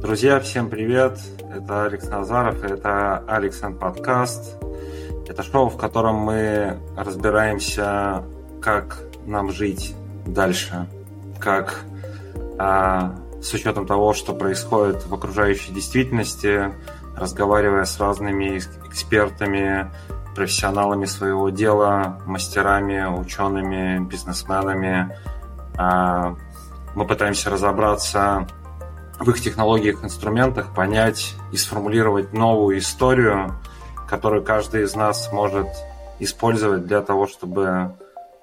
[0.00, 1.18] Друзья, всем привет!
[1.54, 4.56] Это Алекс Назаров, это Алекс Подкаст.
[5.28, 8.24] Это шоу, в котором мы разбираемся,
[8.62, 9.94] как нам жить
[10.24, 10.88] дальше,
[11.38, 11.84] как
[12.58, 16.72] а, с учетом того, что происходит в окружающей действительности,
[17.14, 19.90] разговаривая с разными экспертами,
[20.34, 25.14] профессионалами своего дела, мастерами, учеными, бизнесменами.
[25.76, 26.36] А,
[26.94, 28.46] мы пытаемся разобраться
[29.20, 33.54] в их технологиях, инструментах, понять и сформулировать новую историю,
[34.08, 35.68] которую каждый из нас может
[36.18, 37.94] использовать для того, чтобы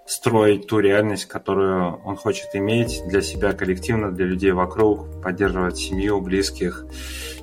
[0.06, 6.22] строить ту реальность, которую он хочет иметь для себя коллективно, для людей вокруг, поддерживать семью,
[6.22, 6.86] близких.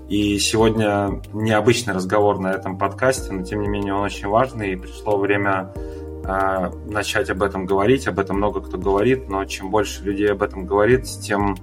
[0.08, 4.76] И сегодня необычный разговор на этом подкасте, но тем не менее он очень важный, и
[4.76, 5.72] пришло время
[6.24, 8.06] э, начать об этом говорить.
[8.06, 11.56] Об этом много кто говорит, но чем больше людей об этом говорит, тем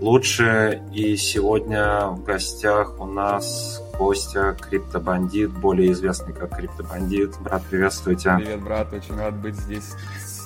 [0.00, 0.82] лучше.
[0.92, 7.36] И сегодня в гостях у нас Костя, криптобандит, более известный как криптобандит.
[7.40, 8.34] Брат, приветствуйте.
[8.36, 9.92] Привет, брат, очень рад быть здесь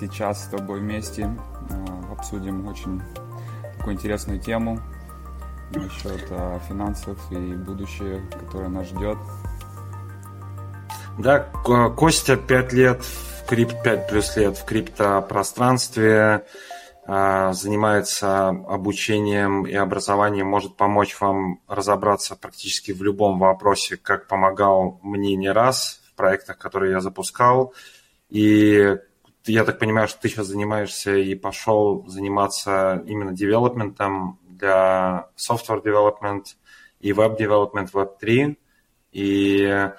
[0.01, 1.31] сейчас с тобой вместе.
[1.71, 3.01] А, обсудим очень
[3.79, 4.81] такую интересную тему
[5.75, 9.19] насчет а, финансов и будущее, которое нас ждет.
[11.19, 11.39] Да,
[11.97, 16.43] Костя 5 лет в крипт, 5 плюс лет в криптопространстве, а,
[17.07, 25.37] занимается обучением и образованием, может помочь вам разобраться практически в любом вопросе, как помогал мне
[25.37, 27.75] не раз в проектах, которые я запускал.
[28.31, 28.97] И
[29.45, 36.45] я так понимаю, что ты сейчас занимаешься и пошел заниматься именно девелопментом для software development
[37.01, 38.59] и web development web 3.
[39.13, 39.91] И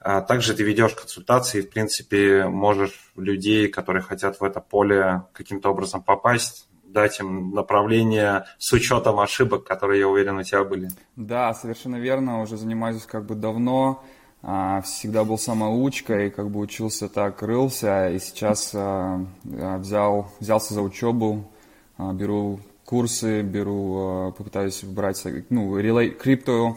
[0.00, 5.70] а также ты ведешь консультации, в принципе, можешь людей, которые хотят в это поле каким-то
[5.70, 10.88] образом попасть, дать им направление с учетом ошибок, которые, я уверен, у тебя были.
[11.16, 12.40] Да, совершенно верно.
[12.40, 14.02] Уже занимаюсь как бы давно.
[14.42, 18.08] А, всегда был самоучкой, как бы учился так, рылся.
[18.08, 21.50] И сейчас а, взял, взялся за учебу,
[21.98, 25.78] беру курсы, беру, попытаюсь брать ну,
[26.18, 26.76] крипто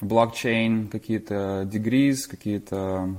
[0.00, 3.16] блокчейн, какие-то degrees, какие-то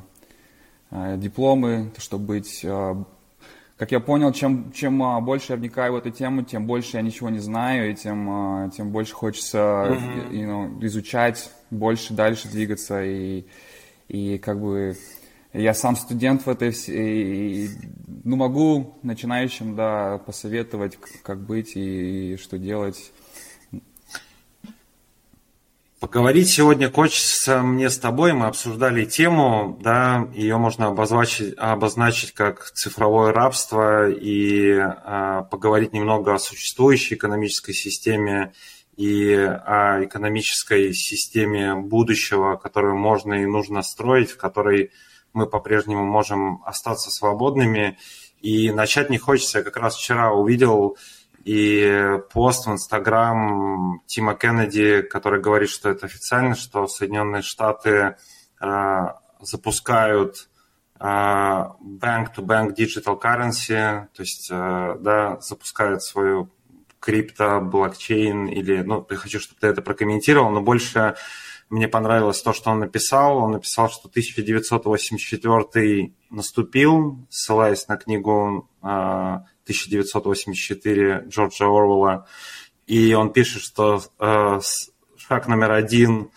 [0.91, 2.62] э, дипломы, чтобы быть...
[2.63, 2.96] Э,
[3.78, 7.02] как я понял, чем, чем э, больше я вникаю в эту тему, тем больше я
[7.02, 10.31] ничего не знаю, и тем, э, тем больше хочется mm-hmm.
[10.31, 13.03] you know, изучать, больше дальше двигаться.
[13.03, 13.46] И,
[14.08, 14.97] и как бы
[15.53, 16.74] я сам студент в этой...
[16.88, 17.69] И,
[18.24, 23.12] ну, могу начинающим, да, посоветовать, как быть и, и что делать.
[26.05, 28.33] Поговорить сегодня хочется мне с тобой.
[28.33, 36.35] Мы обсуждали тему, да, ее можно обозначить, обозначить как цифровое рабство и а, поговорить немного
[36.35, 38.53] о существующей экономической системе
[38.95, 44.91] и о экономической системе будущего, которую можно и нужно строить, в которой
[45.33, 47.97] мы по-прежнему можем остаться свободными.
[48.41, 49.57] И начать не хочется.
[49.57, 50.97] Я как раз вчера увидел
[51.45, 58.16] и пост в Инстаграм Тима Кеннеди, который говорит, что это официально, что Соединенные Штаты
[58.59, 59.06] э,
[59.41, 60.50] запускают
[61.00, 66.50] э, bank-to-bank digital currency, то есть э, да, запускают свою
[67.00, 71.16] крипто, блокчейн или, ну, я хочу, чтобы ты это прокомментировал, но больше
[71.69, 73.38] мне понравилось то, что он написал.
[73.38, 78.67] Он написал, что 1984 наступил, ссылаясь на книгу
[79.66, 82.28] 1984 Джорджа Орвелла.
[82.88, 84.59] И он пишет, что э,
[85.18, 86.30] шаг номер один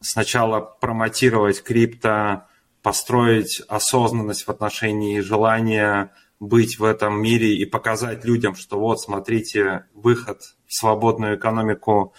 [0.00, 2.44] сначала промотировать крипто,
[2.82, 9.86] построить осознанность в отношении желания быть в этом мире и показать людям, что вот, смотрите,
[9.94, 12.14] выход в свободную экономику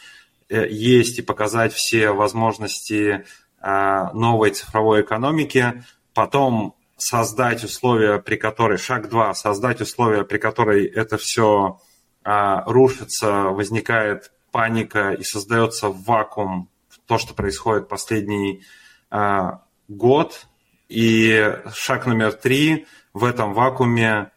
[0.49, 3.25] э, есть, и показать все возможности
[3.61, 5.83] э, новой цифровой экономики.
[6.13, 11.79] Потом создать условия, при которой, шаг два, создать условия, при которой это все
[12.23, 16.69] а, рушится, возникает паника и создается вакуум,
[17.05, 18.63] то, что происходит последний
[19.09, 20.47] а, год.
[20.87, 24.31] И шаг номер три, в этом вакууме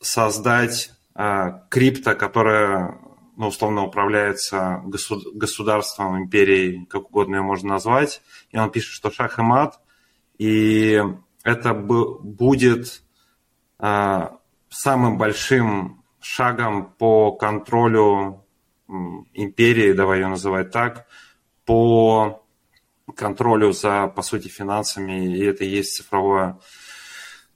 [0.00, 2.98] создать а, крипто, которая
[3.36, 8.22] ну, условно управляется государством, империей, как угодно ее можно назвать.
[8.50, 9.80] И он пишет, что шах и мат,
[10.38, 11.02] и
[11.44, 13.02] это будет
[13.78, 14.38] а,
[14.70, 18.44] самым большим шагом по контролю
[18.88, 21.06] империи, давай ее называть так,
[21.64, 22.44] по
[23.16, 26.58] контролю за, по сути, финансами, и это и есть цифровое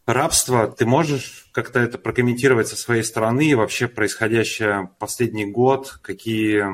[0.07, 0.69] рабство.
[0.69, 6.65] Ты можешь как-то это прокомментировать со своей стороны, вообще происходящее последний год, какие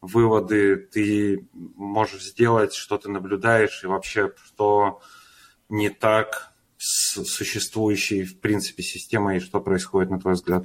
[0.00, 5.00] выводы ты можешь сделать, что ты наблюдаешь, и вообще, что
[5.68, 6.47] не так
[6.78, 10.64] с существующей, в принципе, системой, и что происходит, на твой взгляд?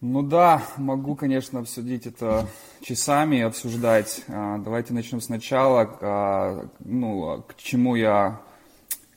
[0.00, 2.46] Ну да, могу, конечно, обсудить это
[2.82, 4.22] часами, обсуждать.
[4.28, 5.98] А, давайте начнем сначала.
[6.00, 8.40] А, ну, к чему я,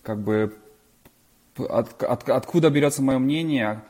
[0.01, 0.55] как бы,
[1.57, 3.83] от, от, откуда берется мое мнение?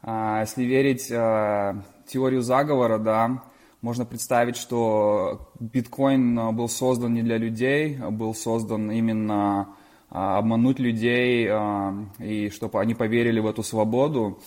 [0.00, 3.42] А, если верить теорию заговора, да,
[3.80, 9.74] можно представить, что биткоин был создан не для людей, был создан именно
[10.10, 11.50] обмануть людей,
[12.20, 14.38] и чтобы они поверили в эту свободу.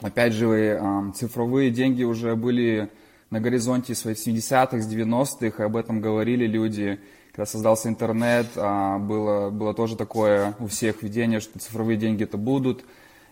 [0.00, 0.80] Опять же,
[1.14, 2.90] цифровые деньги уже были
[3.32, 7.00] на горизонте с 80-х, с 90-х, об этом говорили люди.
[7.32, 12.36] Когда создался интернет, а, было, было тоже такое у всех видение, что цифровые деньги это
[12.36, 12.84] будут.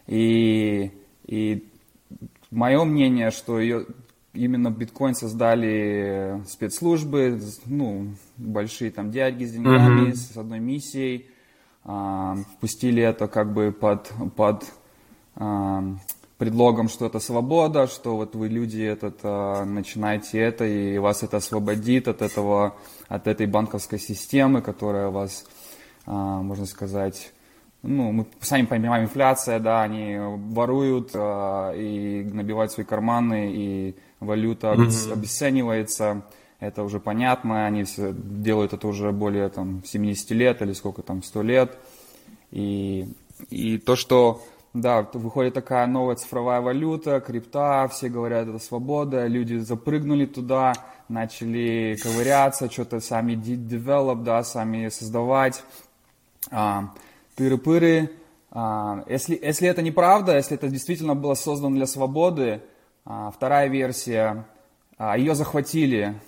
[0.07, 0.91] И,
[1.27, 1.69] и
[2.51, 3.85] мое мнение, что ее,
[4.33, 10.15] именно биткоин создали спецслужбы, ну, большие там дядьки с деньгами, mm-hmm.
[10.15, 11.31] с одной миссией, а,
[11.82, 14.65] впустили это как бы под, под
[15.37, 15.82] а,
[16.41, 21.37] предлогом, что это свобода, что вот вы люди этот, а, начинаете это, и вас это
[21.37, 22.77] освободит от этого,
[23.09, 25.44] от этой банковской системы, которая вас,
[26.06, 27.32] а, можно сказать,
[27.83, 34.69] ну, мы сами понимаем, инфляция, да, они воруют а, и набивают свои карманы, и валюта
[34.69, 35.12] mm-hmm.
[35.12, 36.23] обесценивается,
[36.61, 41.23] это уже понятно, они все делают это уже более там 70 лет или сколько там,
[41.23, 41.79] 100 лет,
[42.51, 43.09] и,
[43.49, 44.43] и то, что
[44.73, 50.75] да, выходит такая новая цифровая валюта, крипта, все говорят, это свобода, люди запрыгнули туда,
[51.09, 55.65] начали ковыряться, что-то сами develop, да, сами создавать,
[56.51, 56.93] а,
[57.37, 58.11] тыры-пыры.
[58.53, 62.61] А, если, если это неправда, если это действительно было создано для свободы,
[63.05, 64.45] а, вторая версия,
[64.99, 66.21] а, ее захватили,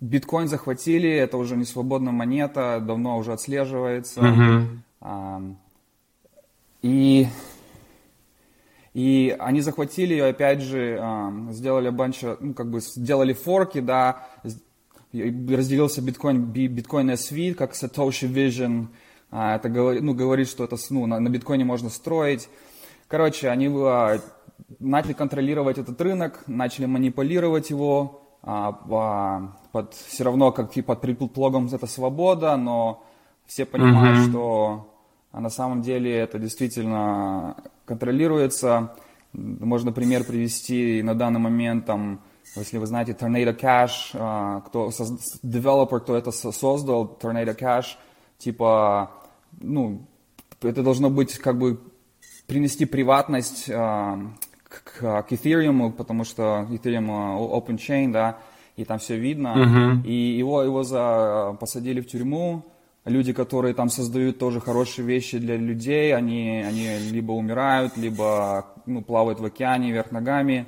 [0.00, 4.20] биткоин захватили, это уже не свободная монета, давно уже отслеживается.
[4.20, 4.66] Mm-hmm.
[5.02, 5.42] А,
[6.82, 7.26] и
[8.92, 11.00] и они захватили ее, опять же,
[11.50, 14.26] сделали банча, ну, как бы сделали форки, да,
[15.12, 18.88] разделился биткоин, биткоин SV, как Satoshi Vision,
[19.30, 22.48] а, это говорит, ну, говорит, что это ну, на, на биткоине можно строить.
[23.06, 24.18] Короче, они а,
[24.78, 31.86] начали контролировать этот рынок, начали манипулировать его, а, под, все равно как под предлогом это
[31.86, 33.04] свобода, но
[33.46, 34.30] все понимают, mm-hmm.
[34.30, 34.90] что
[35.32, 38.94] а на самом деле это действительно контролируется.
[39.32, 42.20] Можно пример привести на данный момент, там,
[42.56, 44.90] если вы знаете Tornado Cash, а, кто
[45.42, 47.96] девелопер, кто это создал, Tornado Cash,
[48.38, 49.12] типа,
[49.60, 50.06] ну,
[50.60, 51.80] это должно быть как бы
[52.48, 54.18] принести приватность а,
[54.64, 57.06] к, к Ethereum, потому что Ethereum
[57.38, 58.38] open chain, да,
[58.76, 59.54] и там все видно.
[59.56, 60.06] Uh-huh.
[60.06, 62.64] И его, его за, посадили в тюрьму,
[63.04, 69.02] люди, которые там создают тоже хорошие вещи для людей, они, они либо умирают, либо ну,
[69.02, 70.66] плавают в океане вверх ногами.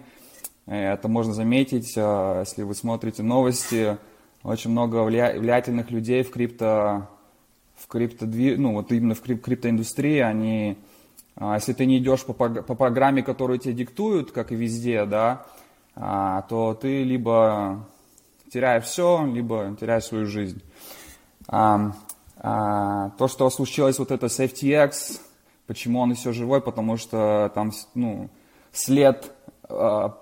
[0.66, 3.98] Э, это можно заметить, э, если вы смотрите новости.
[4.42, 7.08] Очень много влиятельных людей в крипто,
[7.76, 10.78] в крипто, ну вот именно в криптоиндустрии, они,
[11.36, 15.46] э, если ты не идешь по, по программе, которую тебе диктуют, как и везде, да,
[15.94, 17.86] то ты либо
[18.52, 20.62] теряешь все, либо теряешь свою жизнь.
[21.48, 25.20] А, то, что случилось вот это с FTX,
[25.66, 28.30] почему он еще живой, потому что там ну,
[28.72, 29.32] след
[29.68, 30.18] а,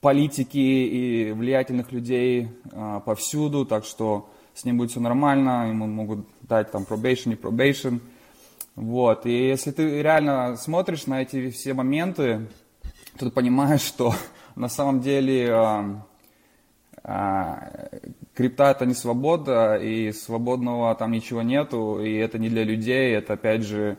[0.00, 6.26] политики и влиятельных людей а, повсюду, так что с ним будет все нормально, ему могут
[6.42, 8.00] дать там probation и probation.
[8.74, 9.26] Вот.
[9.26, 12.48] И если ты реально смотришь на эти все моменты,
[13.18, 14.14] то ты понимаешь, что
[14.56, 16.06] на самом деле а, а,
[17.04, 23.34] крипта это не свобода, и свободного там ничего нету, и это не для людей, это
[23.34, 23.98] опять же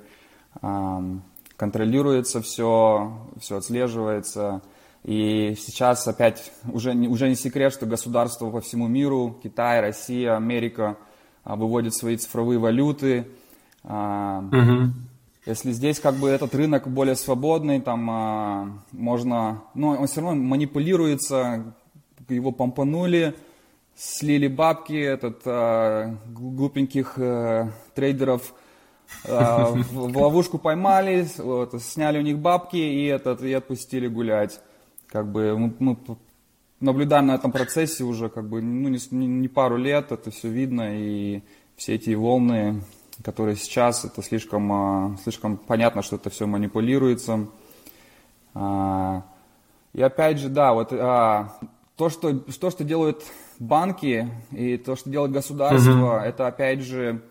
[1.58, 4.62] контролируется все, все отслеживается.
[5.04, 10.36] И сейчас опять уже не, уже не секрет, что государства по всему миру, Китай, Россия,
[10.36, 10.98] Америка
[11.44, 13.28] а, выводят свои цифровые валюты.
[13.84, 14.94] Угу.
[15.46, 21.76] Если здесь как бы этот рынок более свободный, там можно, но он все равно манипулируется,
[22.30, 23.36] его помпанули,
[23.96, 28.54] слили бабки, этот, а, глупеньких а, трейдеров
[29.28, 34.60] а, в, в ловушку поймали, вот, сняли у них бабки и, этот, и отпустили гулять.
[35.08, 35.98] Как бы мы, мы
[36.80, 40.98] наблюдаем на этом процессе уже как бы ну, не, не пару лет, это все видно,
[41.00, 41.44] и
[41.76, 42.82] все эти волны,
[43.24, 47.48] которые сейчас, это слишком, слишком понятно, что это все манипулируется.
[48.56, 50.92] И опять же, да, вот
[51.96, 53.24] то, что, то, что делают
[53.60, 56.24] банки и то, что делает государство, mm-hmm.
[56.24, 57.22] это опять же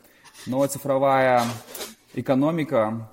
[0.46, 1.42] новая цифровая
[2.14, 3.08] экономика,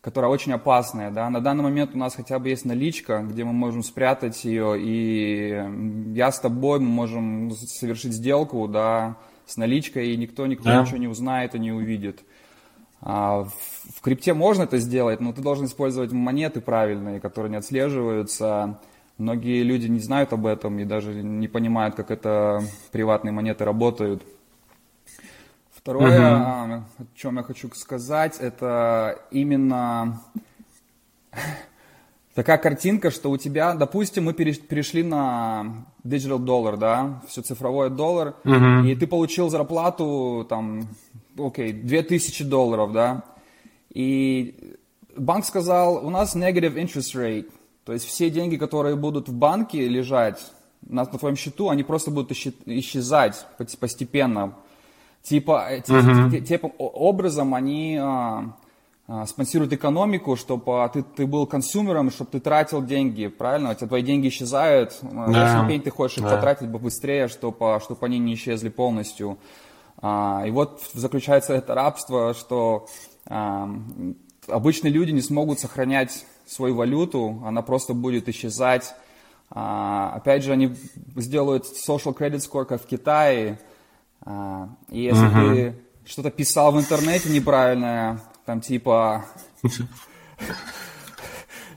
[0.00, 1.10] которая очень опасная.
[1.10, 1.28] Да?
[1.30, 6.14] На данный момент у нас хотя бы есть наличка, где мы можем спрятать ее, и
[6.14, 9.16] я с тобой мы можем совершить сделку да,
[9.46, 10.82] с наличкой, и никто, никто yeah.
[10.82, 12.20] ничего не узнает и не увидит.
[13.00, 13.52] А в,
[13.96, 18.80] в крипте можно это сделать, но ты должен использовать монеты правильные, которые не отслеживаются.
[19.18, 24.22] Многие люди не знают об этом и даже не понимают, как это приватные монеты работают.
[25.74, 26.82] Второе, uh-huh.
[26.98, 30.22] о чем я хочу сказать, это именно
[32.34, 38.36] такая картинка, что у тебя, допустим, мы перешли на digital доллар, да, все цифровой доллар,
[38.44, 38.86] uh-huh.
[38.86, 40.88] и ты получил зарплату там
[41.36, 43.24] окей, okay, 2000 долларов, да,
[43.92, 44.76] и
[45.16, 47.50] банк сказал, у нас negative interest rate,
[47.88, 50.44] то есть все деньги, которые будут в банке лежать
[50.82, 53.46] на, на твоем счету, они просто будут исчезать
[53.80, 54.52] постепенно.
[55.22, 56.38] Типа, uh-huh.
[56.42, 58.54] типа образом они а,
[59.06, 63.70] а, спонсируют экономику, чтобы а, ты, ты был консумером, чтобы ты тратил деньги, правильно?
[63.70, 65.66] У тебя твои деньги исчезают, да.
[65.66, 65.80] Yeah.
[65.80, 66.34] ты хочешь их yeah.
[66.34, 69.38] потратить побыстрее, чтобы, чтобы они не исчезли полностью.
[70.02, 72.86] А, и вот заключается это рабство, что
[73.24, 73.66] а,
[74.46, 78.94] обычные люди не смогут сохранять свою валюту, она просто будет исчезать.
[79.50, 80.74] А, опять же, они
[81.16, 83.60] сделают social credit score, как в Китае.
[84.90, 85.54] И если uh-huh.
[85.54, 85.74] ты
[86.04, 89.24] что-то писал в интернете неправильное, там типа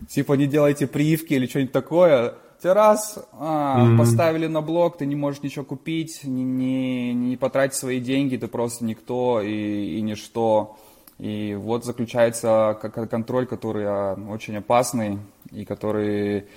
[0.10, 3.98] типа не делайте прививки или что-нибудь такое, Тебя раз а, mm-hmm.
[3.98, 8.48] поставили на блок, ты не можешь ничего купить, не, не, не потратить свои деньги, ты
[8.48, 10.78] просто никто и, и ничто.
[11.22, 15.20] И вот заключается контроль, который а, очень опасный
[15.51, 16.48] и который,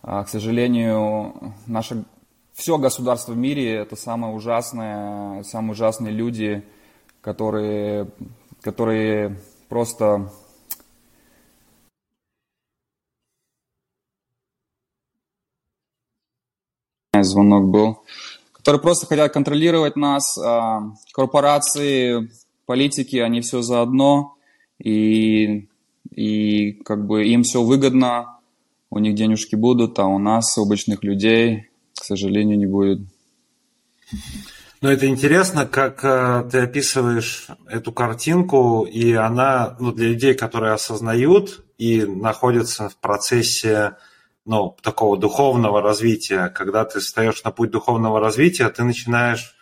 [0.00, 2.06] а, к сожалению, наше
[2.54, 6.64] все государство в мире это самое ужасное, самые ужасные люди,
[7.20, 8.08] которые,
[8.62, 9.38] которые
[9.68, 10.32] просто
[17.12, 18.02] звонок был,
[18.54, 20.38] которые просто хотят контролировать нас.
[20.38, 20.80] А,
[21.12, 22.30] корпорации,
[22.68, 24.36] политики, они все заодно,
[24.78, 25.68] и,
[26.14, 28.38] и как бы им все выгодно,
[28.90, 33.00] у них денежки будут, а у нас, у обычных людей, к сожалению, не будет.
[34.82, 40.74] Ну, это интересно, как э, ты описываешь эту картинку, и она ну, для людей, которые
[40.74, 43.96] осознают и находятся в процессе
[44.44, 49.57] ну, такого духовного развития, когда ты встаешь на путь духовного развития, ты начинаешь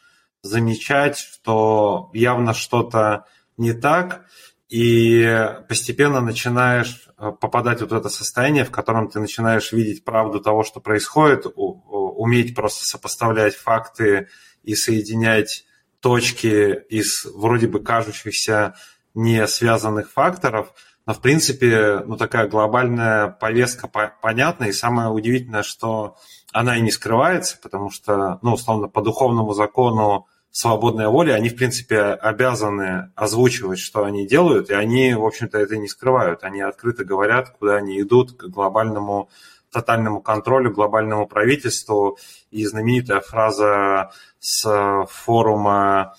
[0.47, 3.27] замечать, что явно что-то
[3.57, 4.25] не так,
[4.69, 10.41] и постепенно начинаешь э, попадать вот в это состояние, в котором ты начинаешь видеть правду
[10.41, 14.29] того, что происходит, уметь просто сопоставлять факты
[14.65, 15.67] и соединять
[16.01, 18.75] точки из вроде бы кажущихся
[19.15, 20.73] не связанных факторов–
[21.07, 26.17] но, в принципе, ну, такая глобальная повестка понятна, и самое удивительное, что
[26.53, 30.27] она и не скрывается, потому что, ну, условно, по духовному закону
[30.57, 35.77] свободной воли, они, в принципе, обязаны озвучивать, что они делают, и они, в общем-то, это
[35.77, 36.45] не скрывают.
[36.45, 39.29] Они открыто говорят, куда они идут, к глобальному
[39.71, 42.17] тотальному контролю, глобальному правительству.
[42.51, 46.15] И знаменитая фраза с форума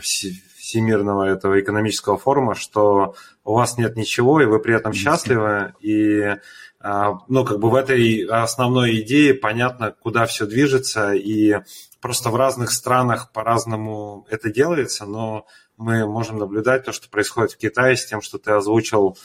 [0.00, 6.36] Всемирного этого экономического форума, что у вас нет ничего, и вы при этом счастливы, и
[6.82, 11.56] ну, как бы в этой основной идее понятно, куда все движется, и
[12.00, 15.46] просто в разных странах по-разному это делается, но
[15.76, 19.16] мы можем наблюдать то, что происходит в Китае с тем, что ты озвучил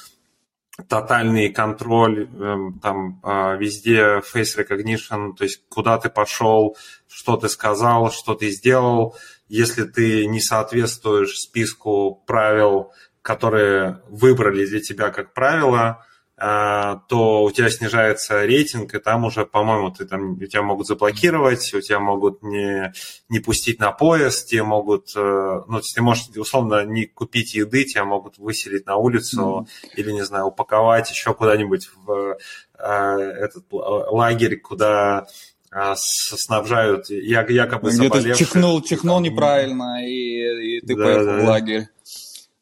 [0.89, 6.75] тотальный контроль, эм, там а, везде face recognition, то есть куда ты пошел,
[7.07, 9.15] что ты сказал, что ты сделал,
[9.47, 16.05] если ты не соответствуешь списку правил, которые выбрали для тебя как правило, а,
[16.37, 21.73] то у тебя снижается рейтинг, и там уже, по-моему, ты там, у тебя могут заблокировать,
[21.73, 22.91] у тебя могут не,
[23.29, 28.03] не пустить на поезд, тебе могут, э, ну, ты можешь, условно, не купить еды, тебя
[28.03, 29.89] могут выселить на улицу mm-hmm.
[29.95, 32.37] или, не знаю, упаковать еще куда-нибудь в
[32.79, 35.27] э, этот лагерь, куда
[35.71, 41.87] а, снабжают якобы Где-то чихнул, чихнул неправильно, и, и ты да, поехал да, в лагерь.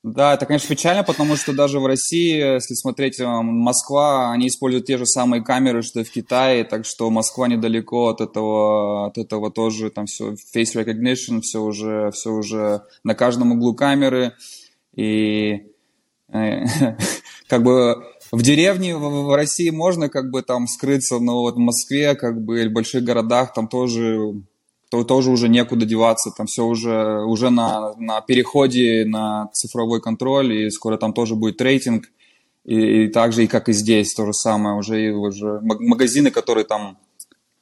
[0.04, 4.86] Да, это, конечно, печально, потому что даже в России, если смотреть э, Москва, они используют
[4.86, 9.18] те же самые камеры, что и в Китае, так что Москва недалеко от этого, от
[9.18, 14.34] этого тоже, там все, face recognition, все уже, все уже на каждом углу камеры,
[14.94, 15.68] и
[16.34, 16.66] э,
[17.48, 22.16] как бы в деревне в, России можно как бы там скрыться, но вот в Москве
[22.16, 24.34] как бы или в больших городах там тоже
[24.94, 30.54] то тоже уже некуда деваться, там все уже, уже на, на переходе на цифровой контроль,
[30.54, 32.12] и скоро там тоже будет рейтинг,
[32.64, 36.66] и, и так же, и как и здесь, то же самое, уже, уже магазины, которые
[36.66, 37.00] там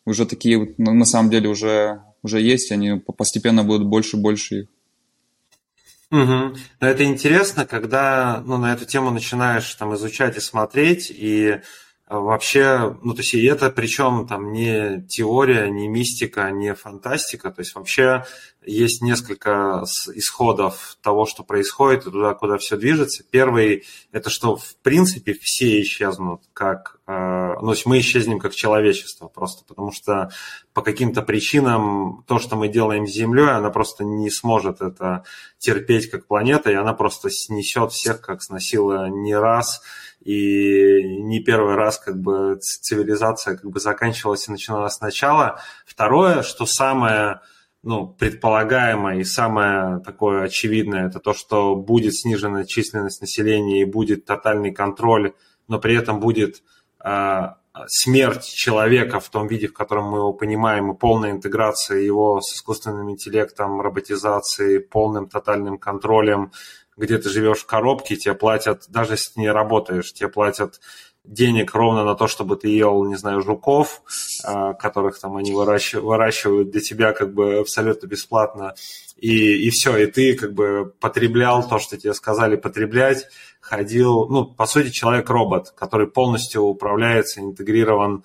[0.06, 4.56] уже такие, ну, на самом деле, уже, уже есть, они постепенно будут больше и больше
[4.64, 4.68] их.
[6.12, 6.58] Угу.
[6.82, 11.62] Но это интересно, когда ну, на эту тему начинаешь там изучать и смотреть, и
[12.20, 17.62] вообще, ну, то есть и это причем там не теория, не мистика, не фантастика, то
[17.62, 18.26] есть вообще
[18.66, 23.24] есть несколько исходов того, что происходит и туда, куда все движется.
[23.24, 28.54] Первый– это что, в принципе, все исчезнут, как, э, ну, то есть мы исчезнем как
[28.54, 30.32] человечество просто, потому что
[30.74, 35.24] по каким-то причинам то, что мы делаем с Землей, она просто не сможет это
[35.60, 39.82] терпеть как планета, и она просто снесет всех, как сносила не раз–
[40.22, 45.60] и не первый раз как бы цивилизация как бы заканчивалась и начиналась сначала.
[45.86, 47.42] Второе, что самое
[47.84, 54.26] ну, предполагаемое и самое такое очевидное, это то, что будет снижена численность населения и будет
[54.26, 55.34] тотальный контроль,
[55.68, 56.62] но при этом будет
[57.04, 57.42] э,
[57.88, 62.54] смерть человека в том виде, в котором мы его понимаем, и полная интеграция его с
[62.56, 66.52] искусственным интеллектом, роботизацией, полным тотальным контролем,
[67.02, 70.80] где ты живешь в коробке, тебе платят, даже если ты не работаешь, тебе платят
[71.24, 74.04] денег ровно на то, чтобы ты ел, не знаю, жуков,
[74.44, 78.76] а, которых там они выращивают, выращивают для тебя как бы абсолютно бесплатно,
[79.18, 83.28] и, и все, и ты как бы потреблял то, что тебе сказали потреблять,
[83.60, 88.24] ходил, ну, по сути, человек-робот, который полностью управляется, интегрирован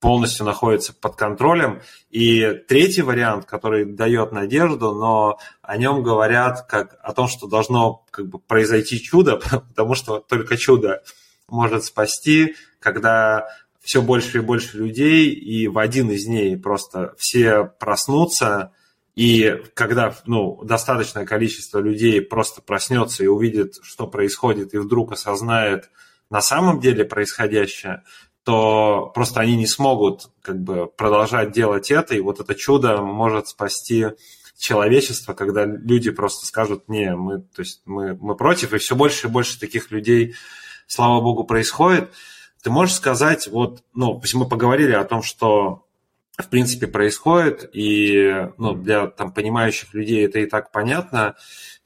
[0.00, 1.82] полностью находится под контролем.
[2.10, 8.04] И третий вариант, который дает надежду, но о нем говорят как о том, что должно
[8.10, 9.36] как бы произойти чудо,
[9.68, 11.02] потому что только чудо
[11.48, 13.48] может спасти, когда
[13.80, 18.72] все больше и больше людей, и в один из дней просто все проснутся,
[19.14, 25.90] и когда ну, достаточное количество людей просто проснется и увидит, что происходит, и вдруг осознает
[26.30, 28.04] на самом деле происходящее,
[28.44, 33.48] то просто они не смогут как бы продолжать делать это, и вот это чудо может
[33.48, 34.06] спасти
[34.58, 39.26] человечество, когда люди просто скажут, не, мы, то есть мы, мы против, и все больше
[39.26, 40.34] и больше таких людей,
[40.86, 42.10] слава богу, происходит.
[42.62, 45.86] Ты можешь сказать, вот, ну, мы поговорили о том, что
[46.36, 51.36] в принципе происходит, и ну, для там, понимающих людей это и так понятно.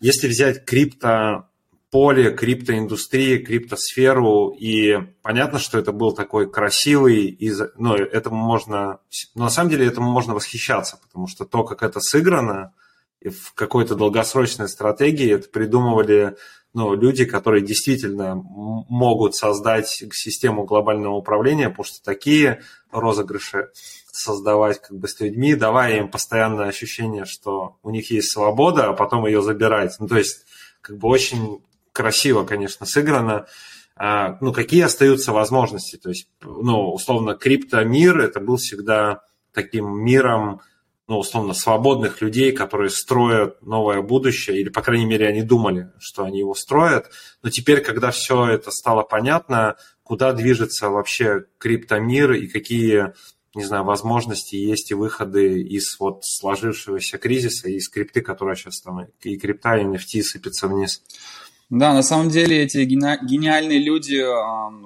[0.00, 1.48] Если взять крипто
[1.94, 8.98] поле криптоиндустрии, криптосферу, и понятно, что это был такой красивый, и, ну, этому можно,
[9.36, 12.72] но на самом деле этому можно восхищаться, потому что то, как это сыграно,
[13.20, 16.36] и в какой-то долгосрочной стратегии это придумывали
[16.72, 23.70] ну, люди, которые действительно могут создать систему глобального управления, потому что такие розыгрыши
[24.10, 28.94] создавать как бы с людьми, давая им постоянное ощущение, что у них есть свобода, а
[28.94, 29.94] потом ее забирать.
[30.00, 30.44] Ну, то есть
[30.80, 31.62] как бы очень
[31.94, 33.46] красиво, конечно, сыграно.
[33.96, 35.96] А, ну, какие остаются возможности?
[35.96, 40.60] То есть, ну, условно, криптомир– это был всегда таким миром,
[41.06, 46.24] ну, условно, свободных людей, которые строят новое будущее, или, по крайней мере, они думали, что
[46.24, 47.10] они его строят.
[47.42, 53.12] Но теперь, когда все это стало понятно, куда движется вообще криптомир и какие,
[53.54, 58.80] не знаю, возможности есть и выходы из вот сложившегося кризиса, и из крипты, которая сейчас
[58.80, 61.00] там, и крипта, и NFT сыпется вниз.
[61.74, 64.22] Да, на самом деле эти гениальные люди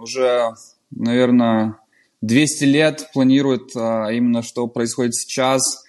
[0.01, 0.55] уже,
[0.91, 1.77] наверное,
[2.23, 5.85] 200 лет планируют а, именно, что происходит сейчас.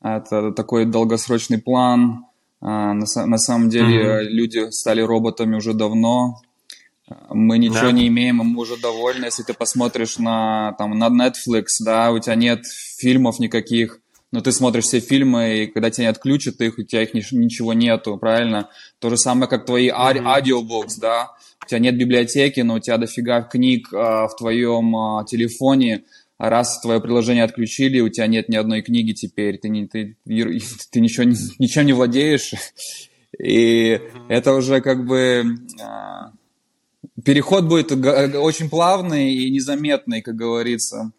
[0.00, 2.26] Это такой долгосрочный план.
[2.60, 4.22] А, на, на самом деле mm-hmm.
[4.28, 6.40] люди стали роботами уже давно.
[7.30, 7.92] Мы ничего да.
[7.92, 9.24] не имеем, мы уже довольны.
[9.24, 12.64] Если ты посмотришь на, там, на Netflix, да, у тебя нет
[12.96, 13.98] фильмов никаких,
[14.34, 17.72] но ты смотришь все фильмы, и когда тебя не отключат их, у тебя их ничего
[17.72, 18.68] нету, правильно?
[18.98, 20.26] То же самое, как твои mm-hmm.
[20.26, 21.30] аудиобукс, да?
[21.62, 26.02] У тебя нет библиотеки, но у тебя дофига книг а, в твоем а, телефоне,
[26.36, 30.16] а раз твое приложение отключили, у тебя нет ни одной книги теперь, ты, не, ты,
[30.24, 31.22] ты ничего,
[31.60, 32.54] ничем не владеешь,
[33.38, 35.44] и это уже как бы...
[35.80, 36.32] А,
[37.24, 41.12] переход будет очень плавный и незаметный, как говорится.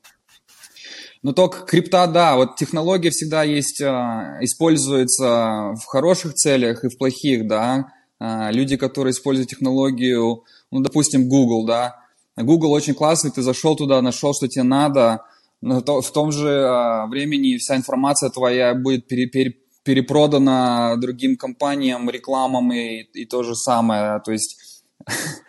[1.25, 6.99] Но только крипта, да, вот технология всегда есть, а, используется в хороших целях и в
[6.99, 7.87] плохих, да.
[8.19, 11.95] А, люди, которые используют технологию, ну, допустим, Google, да.
[12.37, 15.23] Google очень классный, ты зашел туда, нашел, что тебе надо,
[15.61, 22.07] но в том же а, времени вся информация твоя будет пере, пере, перепродана другим компаниям,
[22.07, 24.21] рекламам и, и то же самое.
[24.23, 24.59] То есть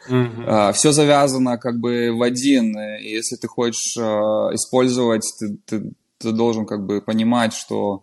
[0.08, 0.72] Mm-hmm.
[0.72, 2.78] Все завязано как бы в один.
[2.78, 8.02] И если ты хочешь использовать, ты, ты, ты должен как бы понимать, что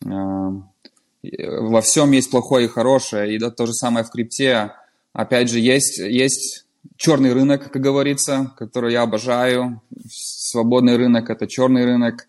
[0.00, 3.34] во всем есть плохое и хорошее.
[3.34, 4.72] И да, то же самое в крипте.
[5.12, 6.66] Опять же, есть, есть
[6.96, 9.80] черный рынок, как говорится, который я обожаю.
[10.08, 12.26] Свободный рынок– это черный рынок.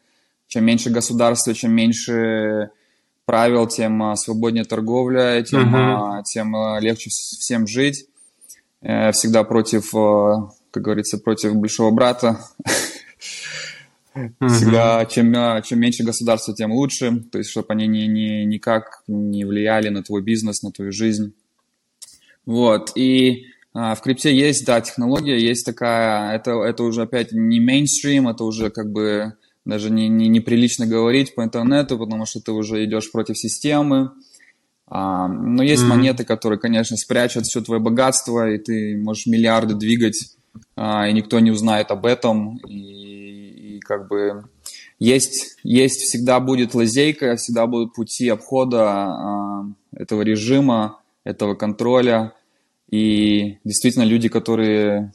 [0.48, 2.70] Чем меньше государства, чем меньше
[3.26, 6.22] правил, тем а, свободнее торговля, тем, uh-huh.
[6.24, 8.06] тем а, легче всем жить.
[8.88, 12.40] Э, всегда против, как говорится, против большого брата.
[14.14, 17.24] Всегда, чем, чем меньше государства, тем лучше.
[17.32, 21.34] То есть, чтобы они ни, ни, никак не влияли на твой бизнес, на твою жизнь.
[22.46, 22.92] Вот.
[22.96, 28.46] И в крипте есть, да, технология, есть такая, это, это уже опять не мейнстрим, это
[28.46, 29.34] уже как бы
[29.66, 34.12] даже не, не, неприлично говорить по интернету, потому что ты уже идешь против системы.
[34.88, 35.88] Но есть mm-hmm.
[35.88, 40.36] монеты, которые, конечно, спрячут все твое богатство, и ты можешь миллиарды двигать,
[40.76, 42.58] а, и никто не узнает об этом.
[42.68, 44.44] И, и как бы
[45.00, 52.34] есть, есть всегда будет лазейка, всегда будут пути обхода а, этого режима, этого контроля.
[52.90, 55.14] И действительно люди, которые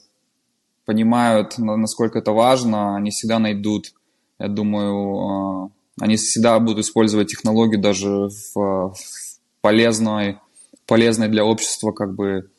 [0.85, 3.93] понимают, насколько это важно, они всегда найдут,
[4.39, 9.30] я думаю, а, они всегда будут использовать технологию даже в, в
[9.61, 10.39] полезной,
[10.87, 12.51] полезной для общества как бы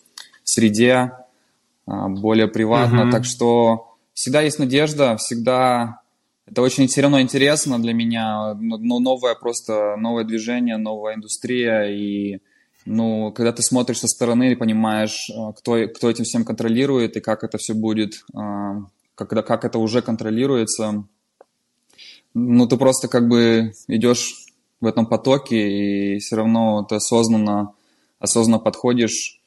[0.43, 1.11] среде,
[1.85, 3.01] а, более приватно.
[3.01, 3.11] Mm-hmm.
[3.11, 6.01] Так что всегда есть надежда, всегда
[6.45, 12.39] это очень все равно интересно для меня, но новое просто новое движение, новая индустрия и
[12.85, 17.21] ну, когда ты смотришь со стороны и понимаешь, э, кто, кто этим всем контролирует и
[17.21, 18.25] как это все будет,
[19.13, 21.05] когда, как это уже контролируется,
[22.33, 24.47] ну, ты просто как бы идешь
[24.81, 27.73] в этом потоке и все равно ты осознанно,
[28.19, 29.41] осознанно подходишь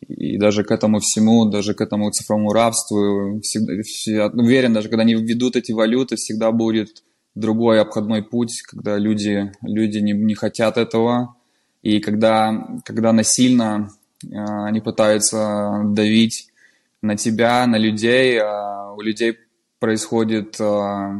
[0.00, 5.14] и даже к этому всему, даже к этому цифровому рабству, всегда, уверен, даже когда они
[5.14, 7.02] введут эти валюты, всегда будет
[7.34, 11.36] другой обходной путь, когда люди, люди не, не хотят этого,
[11.82, 13.90] и когда, когда насильно
[14.22, 16.48] э, они пытаются давить
[17.00, 19.38] на тебя, на людей, э, у людей
[19.78, 21.10] происходит, э,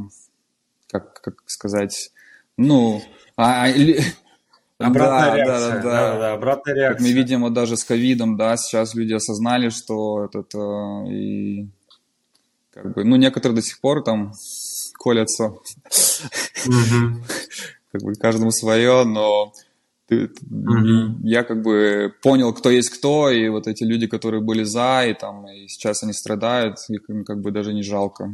[0.90, 2.10] как, как сказать,
[2.56, 3.02] ну...
[3.36, 3.68] А,
[4.78, 5.70] Обратная да, реакция.
[5.70, 6.18] Да, да, да.
[6.18, 6.98] да, обратная реакция.
[6.98, 10.54] Как мы видим вот даже с ковидом, да, сейчас люди осознали, что этот
[11.10, 11.68] и
[12.70, 14.34] как бы, ну некоторые до сих пор там
[14.98, 15.54] колятся,
[17.90, 19.54] как бы каждому свое, но
[20.08, 20.30] ты,
[21.22, 25.14] я как бы понял, кто есть кто, и вот эти люди, которые были за, и
[25.14, 28.30] там, и сейчас они страдают, их как бы даже не жалко.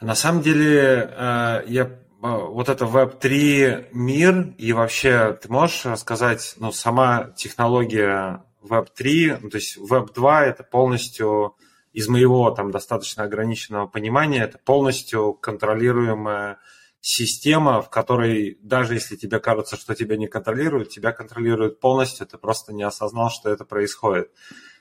[0.00, 1.88] На самом деле, э, я э,
[2.20, 9.56] вот это Web3 мир, и вообще ты можешь рассказать, ну, сама технология Web3, ну, то
[9.56, 11.56] есть Web2 это полностью
[11.92, 16.58] из моего там достаточно ограниченного понимания, это полностью контролируемая
[17.00, 22.36] система, в которой даже если тебе кажется, что тебя не контролируют, тебя контролируют полностью, ты
[22.36, 24.30] просто не осознал, что это происходит.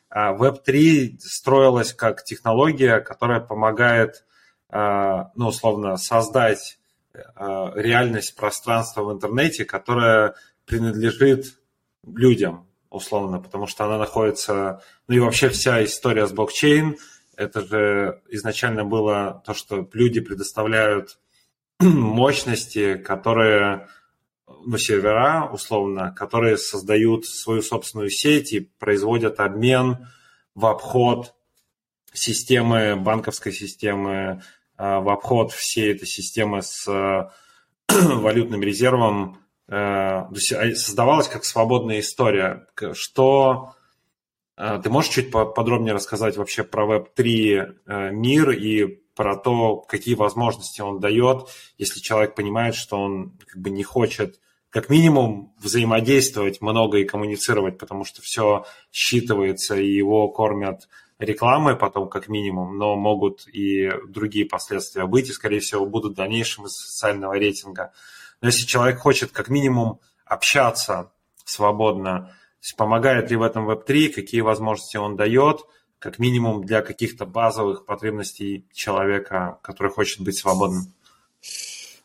[0.10, 4.26] А Web3 строилась как технология, которая помогает,
[4.70, 6.79] а, ну, условно, создать
[7.76, 11.60] реальность пространства в интернете, которая принадлежит
[12.06, 14.82] людям, условно, потому что она находится...
[15.08, 16.98] Ну и вообще вся история с блокчейн,
[17.36, 21.20] это же изначально было то, что люди предоставляют
[21.80, 23.88] мощности, которые,
[24.48, 30.08] ну, сервера, условно, которые создают свою собственную сеть и производят обмен
[30.56, 31.34] в обход
[32.12, 34.42] системы, банковской системы, а,
[34.80, 36.88] в обход всей этой системы с
[37.90, 39.40] валютным резервом.
[39.68, 40.30] Э, а,
[40.76, 42.66] создавалась как свободная история.
[42.94, 43.76] Что
[44.84, 50.80] ты можешь чуть подробнее рассказать вообще про Web3 э, мир и про то, какие возможности
[50.80, 54.40] он дает, если человек понимает, что он как бы не хочет
[54.70, 60.88] как минимум взаимодействовать много и коммуницировать, потому что все считывается, и его кормят
[61.20, 66.16] рекламой потом как минимум, но могут и другие последствия быть, и, скорее всего, будут в
[66.16, 67.94] дальнейшем из социального рейтинга.
[68.42, 71.12] Но если человек хочет как минимум общаться
[71.46, 72.34] свободно,
[72.78, 75.62] помогает ли в этом Web3, какие возможности он дает–
[76.00, 80.94] как минимум для каких-то базовых потребностей человека, который хочет быть свободным?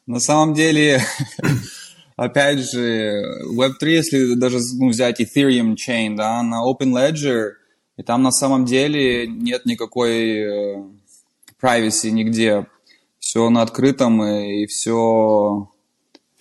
[0.07, 1.01] На самом деле,
[2.17, 3.23] опять же,
[3.57, 7.53] Web3, если даже ну, взять Ethereum Chain, да, на Open Ledger,
[7.97, 10.85] и там на самом деле нет никакой э,
[11.61, 12.67] privacy нигде.
[13.19, 15.71] Все на открытом, и, и все...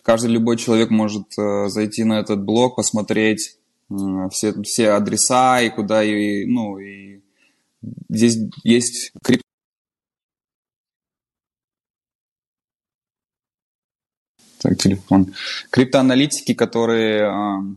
[0.02, 3.58] Каждый любой человек может э, зайти на этот блок, посмотреть,
[4.32, 7.22] все, все адреса и куда и, ну, и
[8.10, 9.42] здесь есть крип...
[14.60, 15.34] Так, телефон.
[15.70, 17.76] Криптоаналитики, которые э,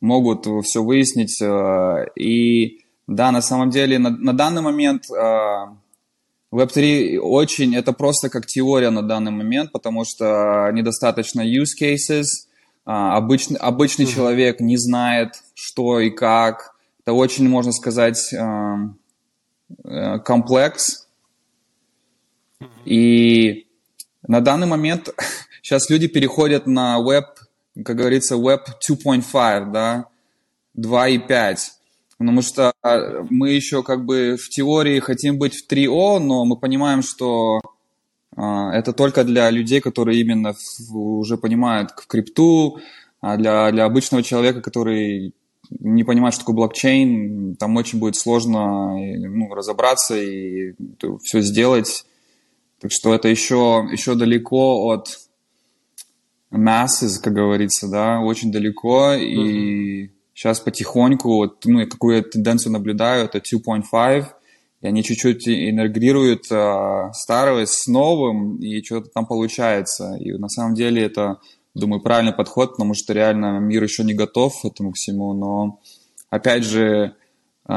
[0.00, 1.40] могут все выяснить.
[1.40, 5.66] Э, и да, на самом деле, на, на данный момент э,
[6.52, 12.46] Web3 очень, это просто как теория на данный момент, потому что недостаточно use cases,
[12.86, 14.14] а, обычный, обычный mm-hmm.
[14.14, 16.76] человек не знает, что и как.
[17.02, 18.76] Это очень, можно сказать, э,
[19.84, 21.08] э, комплекс.
[22.60, 22.68] Mm-hmm.
[22.84, 23.66] И
[24.22, 25.08] на данный момент
[25.62, 27.24] сейчас люди переходят на Web,
[27.84, 30.06] как говорится, Web 2.5, да,
[30.78, 31.79] 2.5
[32.20, 36.58] потому что а, мы еще как бы в теории хотим быть в 3О, но мы
[36.58, 37.62] понимаем, что
[38.36, 40.54] а, это только для людей, которые именно
[40.92, 42.78] уже понимают крипту,
[43.22, 45.32] а для, для обычного человека, который
[45.70, 50.74] не понимает, что такое блокчейн, там очень будет сложно ну, разобраться и
[51.22, 52.04] все сделать.
[52.82, 55.20] Так что это еще, еще далеко от
[56.50, 59.14] masses, как говорится, да, очень далеко.
[59.14, 59.24] Mm-hmm.
[59.24, 64.24] И Сейчас потихоньку, вот, ну, какую я тенденцию наблюдаю, это 2.5,
[64.80, 70.16] и они чуть-чуть интегрируют э, старое с новым, и что-то там получается.
[70.18, 71.40] И на самом деле это,
[71.74, 75.78] думаю, правильный подход, потому что реально мир еще не готов к этому всему, но
[76.30, 77.14] опять же,
[77.68, 77.74] э,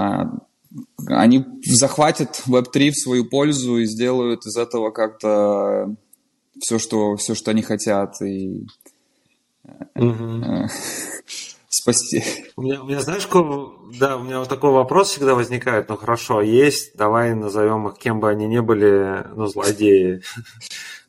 [1.07, 5.93] они захватят Web3 в свою пользу и сделают из этого как-то
[6.61, 8.21] все, что, все, что они хотят.
[8.21, 8.65] И,
[9.97, 10.69] mm-hmm
[11.73, 12.23] спасти.
[12.55, 15.89] У меня, у меня, знаешь, какой, да, у меня вот такой вопрос всегда возникает.
[15.89, 20.21] Ну хорошо, есть, давай назовем их, кем бы они ни были, ну, злодеи.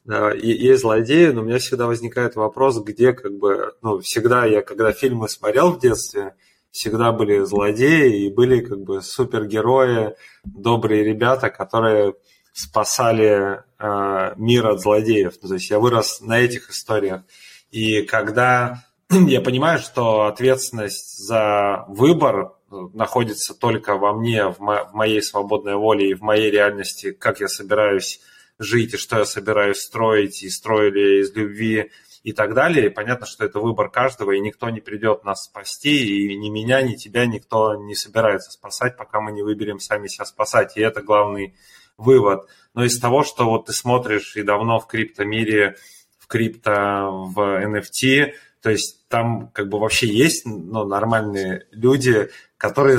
[0.06, 4.60] Да, есть злодеи, но у меня всегда возникает вопрос, где как бы, ну, всегда я,
[4.60, 6.34] когда фильмы смотрел в детстве,
[6.70, 12.16] всегда были злодеи и были как бы супергерои, добрые ребята, которые
[12.52, 15.38] спасали э, мир от злодеев.
[15.40, 17.22] Ну, то есть я вырос на этих историях.
[17.70, 18.84] И когда
[19.28, 25.22] я понимаю, что ответственность за выбор э, находится только во мне, в, мо- в моей
[25.22, 28.20] свободной воле и в моей реальности, как я собираюсь
[28.58, 31.90] жить и что я собираюсь строить, и строили из любви
[32.22, 32.86] и так далее.
[32.86, 36.82] И понятно, что это выбор каждого, и никто не придет нас спасти, и ни меня,
[36.82, 40.76] ни тебя никто не собирается спасать, пока мы не выберем сами себя спасать.
[40.76, 41.54] И это главный
[41.96, 42.48] вывод.
[42.74, 45.76] Но из того, что вот ты смотришь и давно в криптомире,
[46.18, 48.32] в крипто, в NFT,
[48.64, 52.98] то есть там как бы вообще есть ну, нормальные люди, которые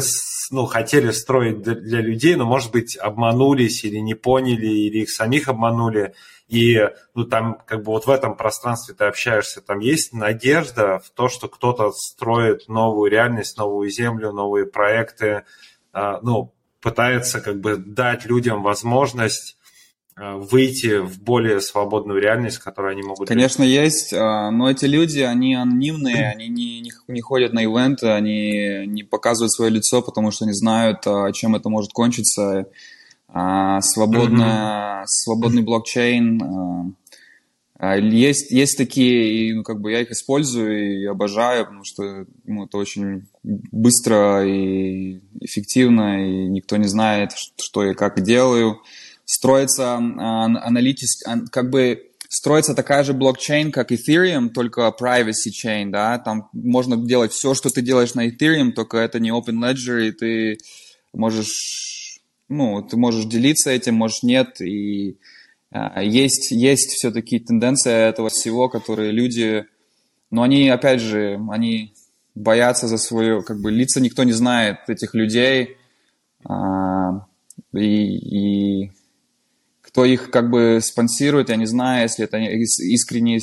[0.51, 5.47] ну, хотели строить для людей, но, может быть, обманулись или не поняли, или их самих
[5.47, 6.13] обманули.
[6.47, 11.09] И ну, там как бы вот в этом пространстве ты общаешься, там есть надежда в
[11.09, 15.45] то, что кто-то строит новую реальность, новую землю, новые проекты,
[15.93, 19.57] а, ну, пытается как бы дать людям возможность
[20.17, 23.27] выйти в более свободную реальность, которую они могут...
[23.27, 23.73] Конечно, жить.
[23.73, 28.85] есть, а, но эти люди, они анонимные, они не, не, не ходят на ивенты, они
[28.87, 32.67] не показывают свое лицо, потому что не знают, а, чем это может кончиться.
[33.27, 35.05] А, свободная, mm-hmm.
[35.07, 36.95] Свободный блокчейн,
[37.99, 42.65] есть, есть такие, и, ну, как бы я их использую и обожаю, потому что ну,
[42.65, 48.79] это очень быстро и эффективно, и никто не знает, что я как делаю
[49.25, 51.09] строится аналитик,
[51.51, 57.31] как бы строится такая же блокчейн, как Ethereum, только privacy chain, да, там можно делать
[57.31, 60.57] все, что ты делаешь на Ethereum, только это не Open Ledger, и ты
[61.13, 65.17] можешь, ну, ты можешь делиться этим, можешь нет, и
[65.71, 69.65] а, есть, есть все-таки тенденция этого всего, которые люди,
[70.31, 71.93] но они, опять же, они
[72.33, 75.77] боятся за свое, как бы, лица никто не знает этих людей,
[76.43, 77.25] а,
[77.73, 78.91] и, и
[79.95, 83.39] кто их как бы спонсирует, я не знаю, если это искренне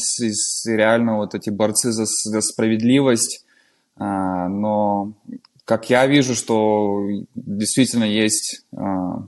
[0.66, 3.46] реально вот эти борцы за, за справедливость,
[3.96, 5.14] а, но
[5.64, 9.26] как я вижу, что действительно есть а,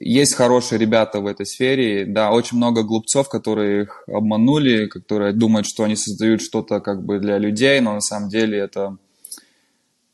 [0.00, 5.68] есть хорошие ребята в этой сфере, да, очень много глупцов, которые их обманули, которые думают,
[5.68, 8.96] что они создают что-то как бы для людей, но на самом деле это,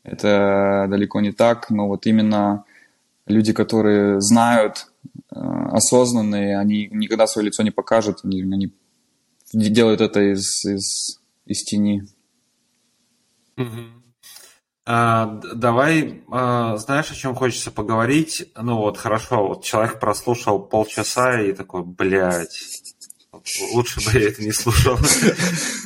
[0.02, 2.66] это далеко не так, но вот именно
[3.26, 4.89] люди, которые знают
[5.30, 8.72] осознанные, они никогда свое лицо не покажут, они, они
[9.52, 12.02] делают это из, из, из тени.
[14.86, 18.50] А, давай, а, знаешь, о чем хочется поговорить?
[18.56, 22.58] Ну вот, хорошо, вот человек прослушал полчаса и такой, блядь,
[23.72, 24.98] лучше бы я это не слушал.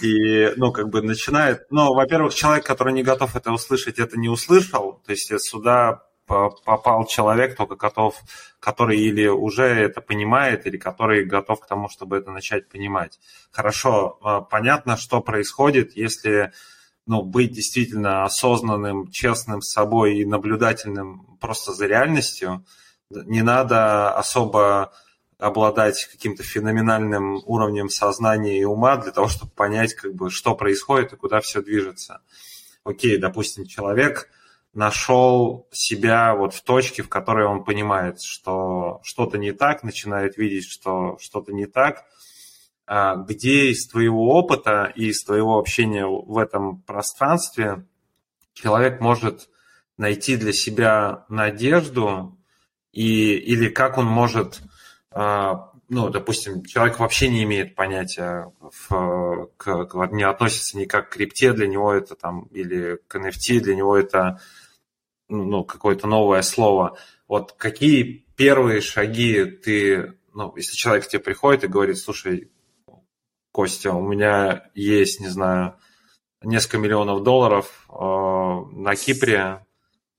[0.03, 1.67] И, ну, как бы начинает...
[1.71, 5.03] Ну, во-первых, человек, который не готов это услышать, это не услышал.
[5.05, 8.17] То есть сюда попал человек, только готов,
[8.61, 13.19] который или уже это понимает, или который готов к тому, чтобы это начать понимать.
[13.51, 16.53] Хорошо, а, понятно, что происходит, если
[17.07, 22.65] ну, быть действительно осознанным, честным с собой и наблюдательным просто за реальностью.
[23.11, 24.93] Не надо особо
[25.39, 31.13] обладать каким-то феноменальным уровнем сознания и ума для того, чтобы понять, как бы, что происходит
[31.13, 32.23] и куда все движется.
[32.85, 34.31] Окей, допустим, человек
[34.75, 40.69] нашел себя вот в точке, в которой он понимает, что что-то не так, начинает видеть,
[40.69, 42.05] что что-то не так,
[42.87, 47.87] а где из твоего опыта и из твоего общения в этом пространстве
[48.53, 49.49] человек может
[49.97, 52.39] найти для себя надежду
[52.93, 54.61] и, или как он может,
[55.11, 61.53] а, ну, допустим, человек вообще не имеет понятия, в, к, не относится никак к крипте,
[61.53, 64.41] для него это там, или к NFT, для него это
[65.43, 66.97] ну, какое-то новое слово.
[67.29, 72.51] Вот какие первые шаги ты, ну, если человек к тебе приходит и говорит, слушай,
[73.53, 75.77] Костя, у меня есть, не знаю,
[76.43, 79.65] несколько миллионов долларов э, на Кипре,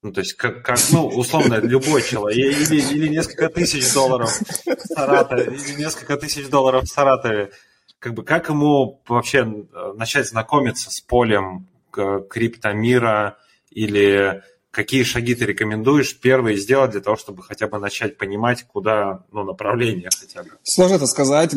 [0.02, 4.30] ну, то есть, как, как ну, условно, любой человек, или, или несколько тысяч долларов
[4.66, 7.52] в Саратове, или несколько тысяч долларов в Саратове,
[8.00, 13.38] как бы, как ему вообще э, начать знакомиться с полем криптомира
[13.70, 14.44] или
[14.76, 19.46] какие шаги ты рекомендуешь первые сделать для того, чтобы хотя бы начать понимать, куда ну,
[19.46, 20.50] направление хотя бы?
[20.64, 21.56] Сложно это сказать.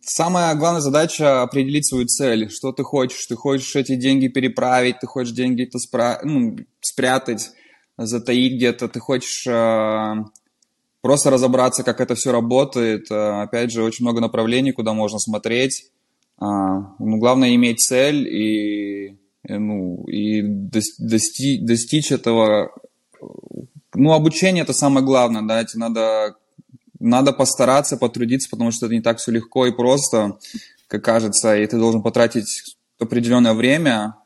[0.00, 2.48] Самая главная задача определить свою цель.
[2.50, 3.26] Что ты хочешь?
[3.26, 6.20] Ты хочешь эти деньги переправить, ты хочешь деньги это спра...
[6.24, 7.50] ну, спрятать,
[7.98, 10.14] затаить где-то, ты хочешь э,
[11.02, 13.10] просто разобраться, как это все работает.
[13.10, 15.90] Э, опять же, очень много направлений, куда можно смотреть.
[16.40, 22.72] Э, ну, главное иметь цель и ну, и дости, достичь этого,
[23.94, 26.36] ну, обучение это самое главное, да, тебе надо,
[26.98, 30.38] надо постараться, потрудиться, потому что это не так все легко и просто,
[30.88, 34.16] как кажется, и ты должен потратить определенное время,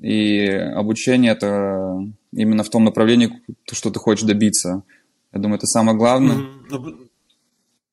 [0.00, 1.98] и обучение это
[2.32, 4.82] именно в том направлении, что ты хочешь добиться.
[5.32, 6.36] Я думаю, это самое главное.
[6.36, 7.08] Mm-hmm.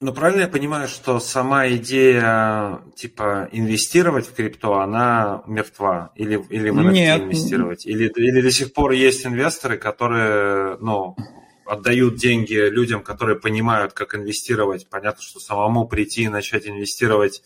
[0.02, 6.14] Ну, правильно я понимаю, что сама идея, типа, инвестировать в крипту, она мертва?
[6.16, 7.22] Или, или в NFT Нет.
[7.24, 7.86] инвестировать?
[7.86, 11.18] Или, или до сих пор есть инвесторы, которые, ну,
[11.66, 14.88] отдают деньги людям, которые понимают, как инвестировать.
[14.90, 17.44] Понятно, что самому прийти и начать инвестировать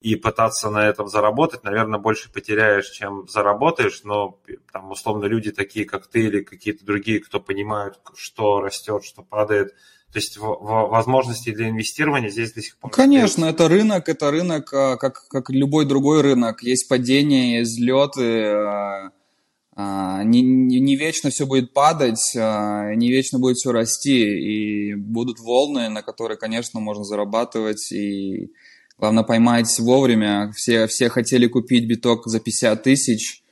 [0.00, 4.40] и пытаться на этом заработать, наверное, больше потеряешь, чем заработаешь, но
[4.72, 9.72] там условно люди такие, как ты или какие-то другие, кто понимают, что растет, что падает–
[10.12, 12.90] то есть возможности для инвестирования здесь до сих пор.
[12.90, 16.62] Конечно, это рынок, это рынок, а, как, как любой другой рынок.
[16.62, 18.44] Есть падения, есть взлеты.
[18.48, 19.10] А,
[19.74, 24.90] а, не, не, не вечно все будет падать, не вечно будет все расти.
[24.90, 27.90] И будут волны, на которые, конечно, можно зарабатывать.
[27.90, 28.52] И
[28.98, 30.52] главное поймать вовремя.
[30.54, 33.42] Все, все хотели купить биток за 50 тысяч,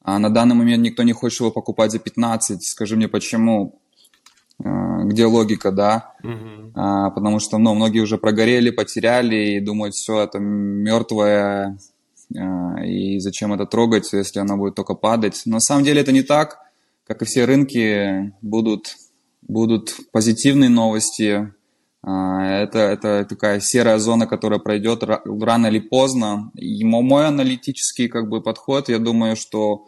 [0.00, 2.64] а на данный момент никто не хочет его покупать за 15.
[2.64, 3.78] Скажи мне, почему?
[4.64, 6.72] А, где логика, да, угу.
[6.74, 11.78] а, потому что, ну, многие уже прогорели, потеряли и думают, все, это мертвое,
[12.36, 15.42] а, и зачем это трогать, если она будет только падать.
[15.46, 16.58] На самом деле это не так,
[17.06, 18.96] как и все рынки, будут,
[19.42, 21.52] будут позитивные новости,
[22.02, 26.50] а, это, это такая серая зона, которая пройдет рано или поздно.
[26.54, 29.86] И мой аналитический как бы подход, я думаю, что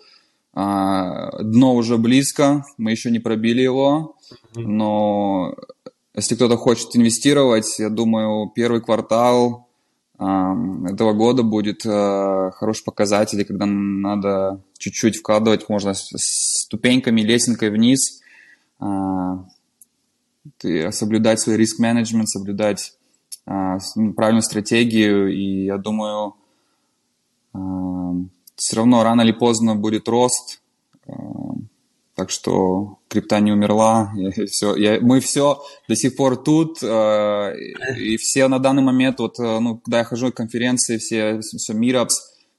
[0.53, 4.17] дно уже близко, мы еще не пробили его,
[4.55, 5.55] но
[6.15, 9.69] если кто-то хочет инвестировать, я думаю, первый квартал
[10.21, 18.21] этого года будет а, хороший показатель, когда надо чуть-чуть вкладывать, можно ступеньками, лесенкой вниз,
[18.79, 19.47] а,
[20.91, 22.99] соблюдать свой риск-менеджмент, соблюдать
[23.45, 26.35] правильную стратегию, и я думаю,
[28.61, 30.61] все равно рано или поздно будет рост.
[31.07, 31.13] Э,
[32.15, 34.13] так что крипта не умерла.
[34.15, 36.83] Я, все, я, мы все до сих пор тут.
[36.83, 37.55] Э,
[37.99, 41.73] и все на данный момент, вот, э, ну, когда я хожу на конференции, все, все
[41.73, 42.11] Meetups,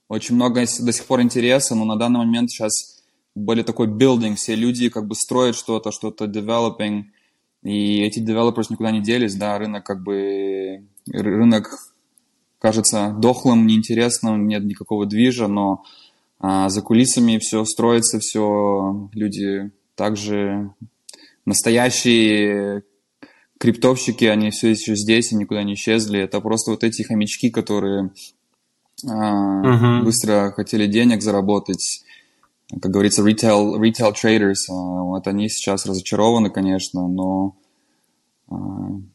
[0.07, 3.03] очень много до сих пор интереса, но на данный момент сейчас
[3.35, 7.03] более такой building, все люди как бы строят что-то, что-то developing,
[7.63, 10.83] и эти developers никуда не делись, да, рынок как бы,
[11.13, 11.90] рынок
[12.61, 15.83] кажется дохлым, неинтересным, нет никакого движа, но
[16.39, 20.71] а, за кулисами все строится, все люди также
[21.45, 22.83] настоящие
[23.57, 26.19] криптовщики, они все еще здесь и никуда не исчезли.
[26.19, 28.11] Это просто вот эти хомячки, которые
[29.07, 30.03] а, uh-huh.
[30.03, 32.03] быстро хотели денег заработать.
[32.81, 34.69] Как говорится, retail, retail traders.
[34.69, 37.55] А, вот они сейчас разочарованы, конечно, но
[38.49, 38.55] а,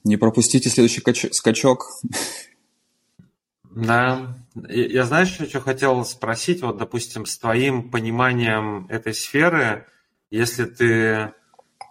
[0.03, 1.87] не пропустите следующий скачок.
[3.77, 4.35] Да.
[4.55, 9.87] Я знаешь, что хотел спросить, вот, допустим, с твоим пониманием этой сферы,
[10.31, 11.35] если ты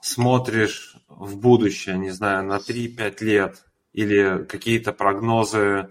[0.01, 5.89] смотришь в будущее, не знаю, на 3-5 лет, или какие-то прогнозы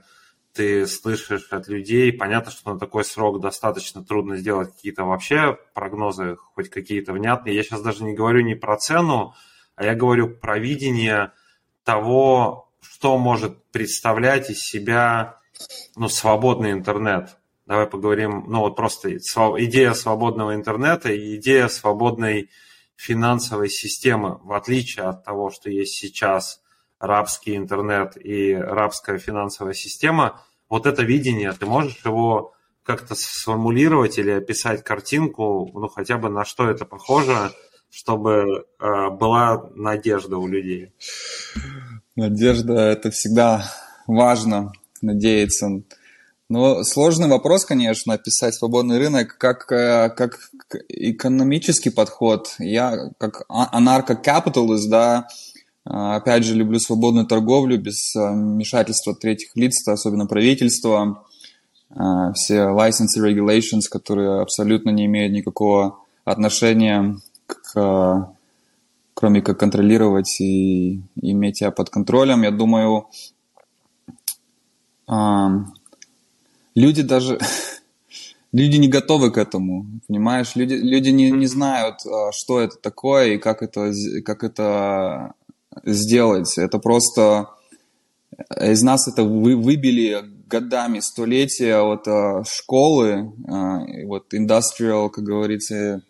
[0.52, 6.36] ты слышишь от людей, понятно, что на такой срок достаточно трудно сделать какие-то вообще прогнозы,
[6.54, 7.54] хоть какие-то внятные.
[7.54, 9.34] Я сейчас даже не говорю не про цену,
[9.76, 11.30] а я говорю про видение
[11.84, 15.38] того, что может представлять из себя
[15.96, 17.36] ну, свободный интернет.
[17.66, 22.50] Давай поговорим, ну вот просто идея свободного интернета и идея свободной
[22.96, 26.60] финансовой системы, в отличие от того, что есть сейчас
[26.98, 32.52] рабский интернет и рабская финансовая система, вот это видение, ты можешь его
[32.82, 37.52] как-то сформулировать или описать картинку, ну хотя бы на что это похоже,
[37.90, 40.92] чтобы э, была надежда у людей.
[42.14, 43.64] Надежда это всегда
[44.06, 44.72] важно
[45.04, 45.82] надеяться.
[46.48, 50.38] Но сложный вопрос, конечно, описать свободный рынок как, э, как
[50.88, 52.54] экономический подход.
[52.58, 55.26] Я как а, анарко-капиталист, да,
[55.86, 61.24] э, опять же, люблю свободную торговлю без э, вмешательства третьих лиц, особенно правительства.
[62.34, 68.34] Все license regulations, которые абсолютно не имеют никакого отношения к
[69.14, 72.42] кроме как контролировать и иметь тебя под контролем.
[72.42, 73.06] Я думаю,
[76.74, 77.38] люди даже
[78.54, 80.54] люди не готовы к этому, понимаешь?
[80.54, 83.92] Люди, люди не, не знают, а, что это такое и как это,
[84.24, 85.34] как это
[85.84, 86.56] сделать.
[86.56, 87.50] Это просто
[88.60, 96.02] из нас это вы, выбили годами, столетия от а, школы, а, вот industrial, как говорится,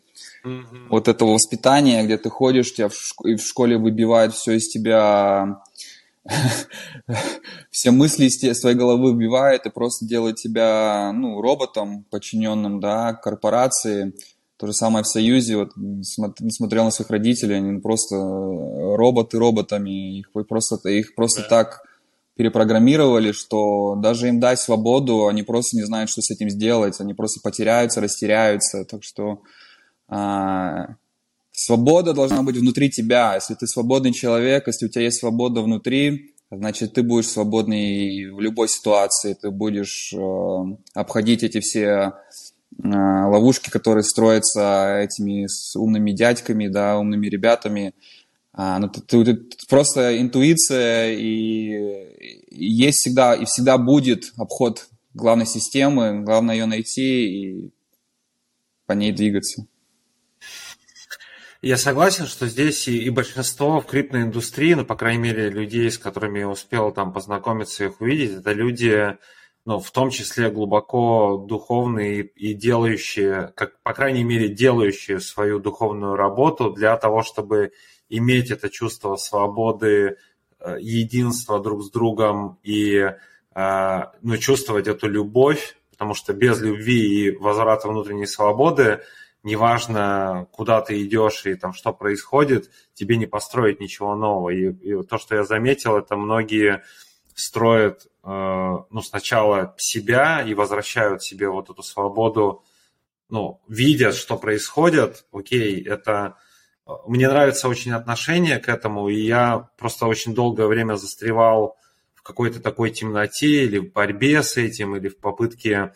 [0.45, 0.89] mm-hmm.
[0.91, 5.63] вот этого воспитания, где ты ходишь, тебя в, в школе выбивают все из тебя
[7.71, 14.15] все мысли из своей головы убивает и просто делает тебя, ну, роботом, подчиненным, да, корпорации.
[14.57, 15.73] То же самое в Союзе, вот,
[16.03, 21.49] смотрел на своих родителей, они просто роботы роботами, их просто, их просто да.
[21.49, 21.83] так
[22.37, 27.15] перепрограммировали, что даже им дать свободу, они просто не знают, что с этим сделать, они
[27.15, 29.43] просто потеряются, растеряются, так что
[30.09, 30.97] а,
[31.57, 33.37] Свобода должна быть внутри тебя.
[33.37, 38.41] Если ты свободный человек, если у тебя есть свобода внутри, значит, ты будешь свободный в
[38.41, 39.37] любой ситуации.
[39.41, 42.13] Ты будешь э, обходить эти все э,
[42.83, 45.47] ловушки, которые строятся этими
[45.79, 47.95] умными дядьками, да, умными ребятами.
[48.53, 54.89] А, ну, ты, ты, ты, просто интуиция и, и есть всегда и всегда будет обход
[55.15, 56.21] главной системы.
[56.25, 57.71] Главное ее найти и
[58.87, 59.69] по ней двигаться.
[61.65, 66.41] Я согласен, что здесь и, большинство в криптоиндустрии, ну, по крайней мере, людей, с которыми
[66.41, 69.17] я успел там познакомиться и их увидеть, это люди,
[69.65, 75.59] ну, в том числе глубоко духовные и, и делающие, как, по крайней мере, делающие свою
[75.59, 77.73] духовную работу для того, чтобы
[78.11, 80.19] иметь это чувство свободы,
[80.61, 83.11] э, единства друг с другом и
[83.55, 89.01] э, ну, чувствовать эту любовь, потому что без любви и возврата внутренней свободы
[89.45, 94.51] неважно, куда ты идешь и там что происходит, тебе не построить ничего нового.
[94.51, 96.83] И, и то, что я заметил, это многие
[97.35, 102.65] строят э, ну, сначала себя и возвращают себе вот эту свободу,
[103.29, 106.37] ну, видят, что происходит, окей, это...
[107.07, 111.79] Мне нравится очень отношение к этому, и я просто очень долгое время застревал
[112.15, 115.95] в какой-то такой темноте или в борьбе с этим, или в попытке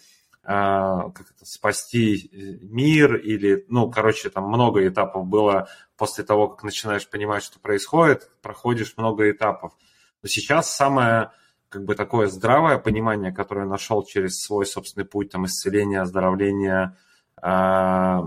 [0.48, 5.68] как это, спасти э, мир или, ну, короче, там много этапов было
[5.98, 9.74] после того, как начинаешь понимать, что происходит, проходишь много этапов.
[10.22, 11.32] Но сейчас самое
[11.68, 16.96] как бы такое здравое понимание, которое я нашел через свой собственный путь там исцеления, оздоровления,
[17.42, 18.18] э,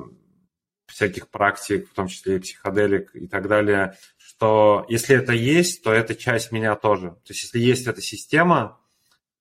[0.86, 5.92] всяких практик, в том числе и психоделик и так далее, что если это есть, то
[5.92, 7.10] это часть меня тоже.
[7.10, 8.80] То есть если есть эта система,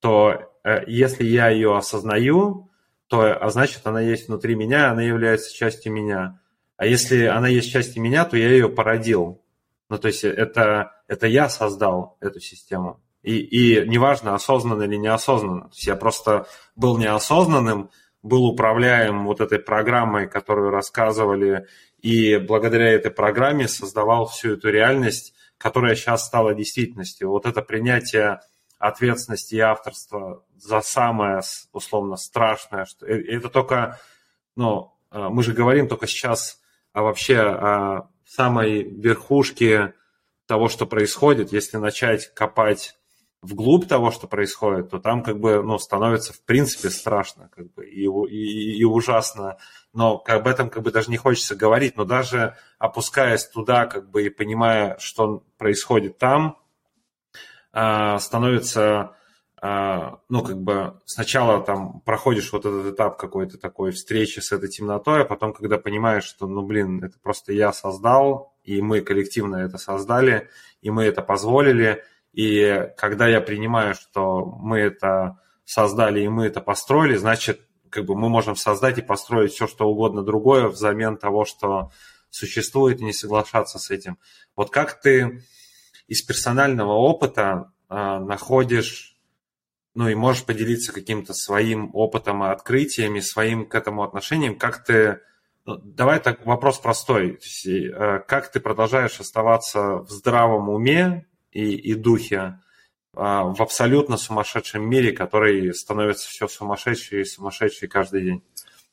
[0.01, 2.70] то э, если я ее осознаю,
[3.11, 6.38] то а значит она есть внутри меня, она является частью меня.
[6.76, 9.42] А если она есть частью меня, то я ее породил.
[9.88, 13.02] Ну, то есть это, это я создал эту систему.
[13.22, 15.62] И, и неважно, осознанно или неосознанно.
[15.62, 16.46] То есть я просто
[16.76, 17.90] был неосознанным,
[18.22, 21.66] был управляем вот этой программой, которую рассказывали,
[21.98, 27.28] и благодаря этой программе создавал всю эту реальность, которая сейчас стала действительностью.
[27.28, 28.38] Вот это принятие
[28.78, 31.40] ответственности и авторства за самое,
[31.72, 32.84] условно, страшное.
[32.84, 33.98] Что, это только,
[34.56, 36.61] ну, э, мы же говорим только сейчас
[36.92, 39.94] о вообще о самой верхушке
[40.46, 41.52] того, что происходит.
[41.52, 42.96] Если начать копать
[43.42, 47.86] вглубь того, что происходит, то там как бы, ну, становится в принципе страшно, как бы,
[47.86, 49.56] и, и, и ужасно.
[49.92, 54.26] Но об этом как бы даже не хочется говорить, но даже опускаясь туда, как бы,
[54.26, 56.58] и понимая, что происходит там,
[57.72, 59.16] а, становится, а,
[59.62, 65.22] ну, как бы сначала там проходишь вот этот этап какой-то такой встречи с этой темнотой,
[65.22, 69.76] а потом, когда понимаешь, что, ну, блин, это просто я создал, и мы коллективно это
[69.76, 70.48] создали,
[70.80, 72.02] и мы это позволили,
[72.32, 78.16] и когда я принимаю, что мы это создали и мы это построили, значит, как бы
[78.16, 81.90] мы можем создать и построить все, что угодно другое взамен того, что
[82.30, 84.18] существует, и не соглашаться с этим.
[84.56, 85.42] Вот как ты
[86.06, 89.09] из персонального опыта э, находишь,
[89.95, 95.20] ну и можешь поделиться каким-то своим опытом открытиями, своим к этому отношением, как ты,
[95.66, 101.95] ну, давай так вопрос простой, э, как ты продолжаешь оставаться в здравом уме и, и
[101.95, 108.43] духе э, в абсолютно сумасшедшем мире, который становится все сумасшедший и сумасшедший каждый день?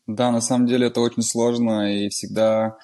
[0.08, 2.78] Да, на самом деле это очень сложно и всегда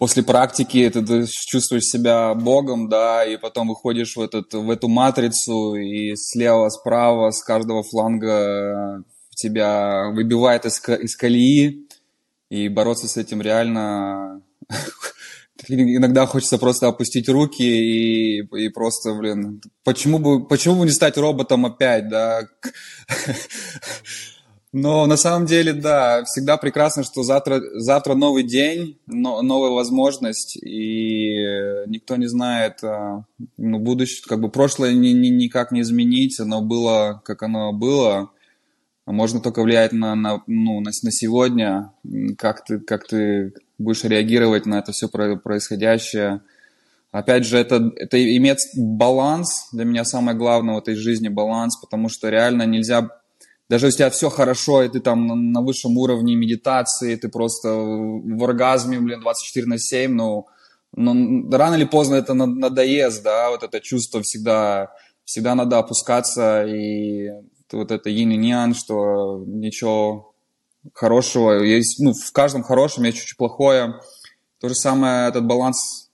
[0.00, 5.74] после практики ты чувствуешь себя богом, да, и потом выходишь в, этот, в эту матрицу,
[5.74, 11.86] и слева, справа, с каждого фланга тебя выбивает из, из колеи,
[12.48, 14.42] и бороться с этим реально...
[15.68, 21.18] Иногда хочется просто опустить руки и, и просто, блин, почему бы, почему бы не стать
[21.18, 22.40] роботом опять, да?
[24.72, 30.56] Но на самом деле, да, всегда прекрасно, что завтра, завтра новый день, но, новая возможность,
[30.56, 31.34] и
[31.86, 33.24] никто не знает, а,
[33.56, 38.30] ну, будущее, как бы прошлое ни, ни, никак не изменить, оно было, как оно было,
[39.06, 41.92] можно только влиять на, на, ну, на, на сегодня,
[42.38, 46.42] как ты, как ты будешь реагировать на это все происходящее.
[47.10, 52.08] Опять же, это, это иметь баланс, для меня самое главное в этой жизни баланс, потому
[52.08, 53.19] что реально нельзя
[53.70, 57.72] даже если у тебя все хорошо, и ты там на высшем уровне медитации, ты просто
[57.72, 60.46] в оргазме, блин, 24 на 7, ну,
[60.96, 64.92] ну рано или поздно это надоест, да, вот это чувство всегда,
[65.24, 67.30] всегда надо опускаться, и
[67.70, 70.34] вот это yin и yang, что ничего
[70.92, 74.00] хорошего, есть, ну, в каждом хорошем есть чуть-чуть плохое.
[74.58, 76.10] То же самое этот баланс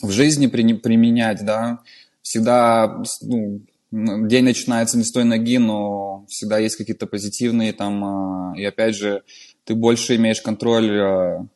[0.00, 1.80] в жизни применять, да,
[2.22, 3.60] всегда, ну,
[3.90, 8.94] день начинается не с той ноги, но всегда есть какие-то позитивные там, а, и опять
[8.94, 9.22] же,
[9.64, 11.46] ты больше имеешь контроль, а,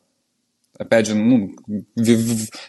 [0.77, 1.55] опять же, ну,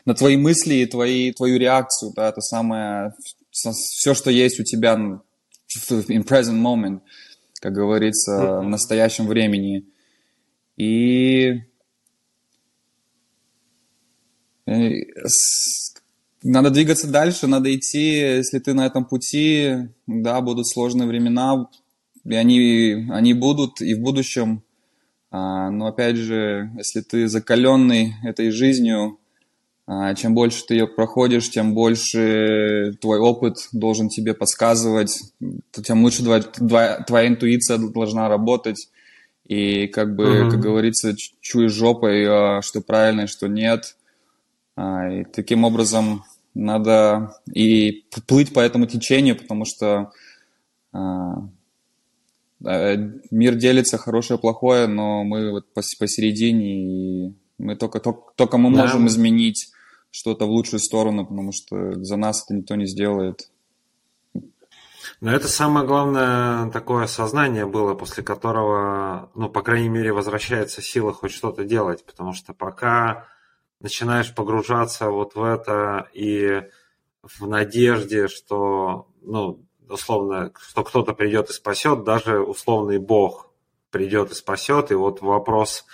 [0.05, 3.13] на твои мысли и твои, твою реакцию, да, это самое,
[3.51, 7.01] все, что есть у тебя in present moment,
[7.61, 9.85] как говорится, в настоящем времени.
[10.77, 11.63] И
[16.47, 21.69] надо двигаться дальше, надо идти, если ты на этом пути, да, будут сложные времена,
[22.25, 24.63] и они, они будут и в будущем.
[25.31, 29.19] А, но опять же, если ты закаленный этой жизнью,
[29.87, 35.21] а, чем больше ты ее проходишь, тем больше твой опыт должен тебе подсказывать,
[35.85, 36.43] тем лучше твоя,
[37.03, 38.89] твоя, интуиция должна работать.
[39.47, 40.51] И как бы, uh-huh.
[40.51, 43.97] как говорится, чуешь жопой, а, что правильно, что нет.
[44.79, 46.23] И таким образом
[46.57, 50.11] надо и плыть по этому течению, потому что
[50.93, 51.49] а,
[52.61, 58.83] мир делится хорошее, плохое, но мы вот посередине, и мы только, только, только мы да.
[58.83, 59.73] можем изменить
[60.11, 63.51] что-то в лучшую сторону, потому что за нас это никто не сделает.
[65.21, 71.13] Но это самое главное такое осознание было, после которого, ну, по крайней мере, возвращается сила
[71.13, 73.27] хоть что-то делать, потому что пока
[73.81, 76.63] начинаешь погружаться вот в это и
[77.23, 83.51] в надежде, что, ну, условно, что кто-то придет и спасет, даже условный Бог
[83.91, 84.91] придет и спасет.
[84.91, 85.85] И вот вопрос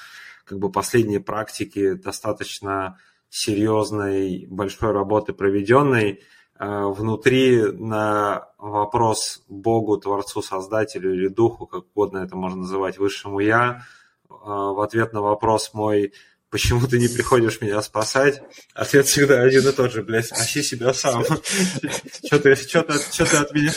[0.44, 6.20] как бы последней практики достаточно серьезной, большой работы проведенной,
[6.58, 13.40] э, внутри на вопрос Богу, Творцу, Создателю или Духу, как угодно это можно называть, Высшему
[13.40, 13.84] Я,
[14.28, 16.12] э, в ответ на вопрос мой–
[16.52, 18.42] почему ты не приходишь меня спасать?
[18.74, 21.24] Ответ всегда один и тот же, блядь, спаси себя сам.
[21.24, 23.72] Что ты, что ты, от меня,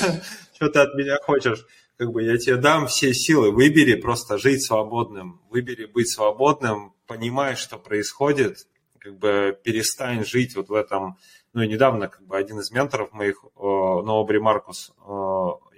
[0.53, 1.65] что ты от меня хочешь?
[1.97, 7.55] Как бы я тебе дам все силы, выбери просто жить свободным, выбери быть свободным, понимай,
[7.55, 8.67] что происходит,
[8.99, 11.17] как бы перестань жить вот в этом,
[11.53, 14.91] ну и недавно как бы один из менторов моих, Нообри Маркус,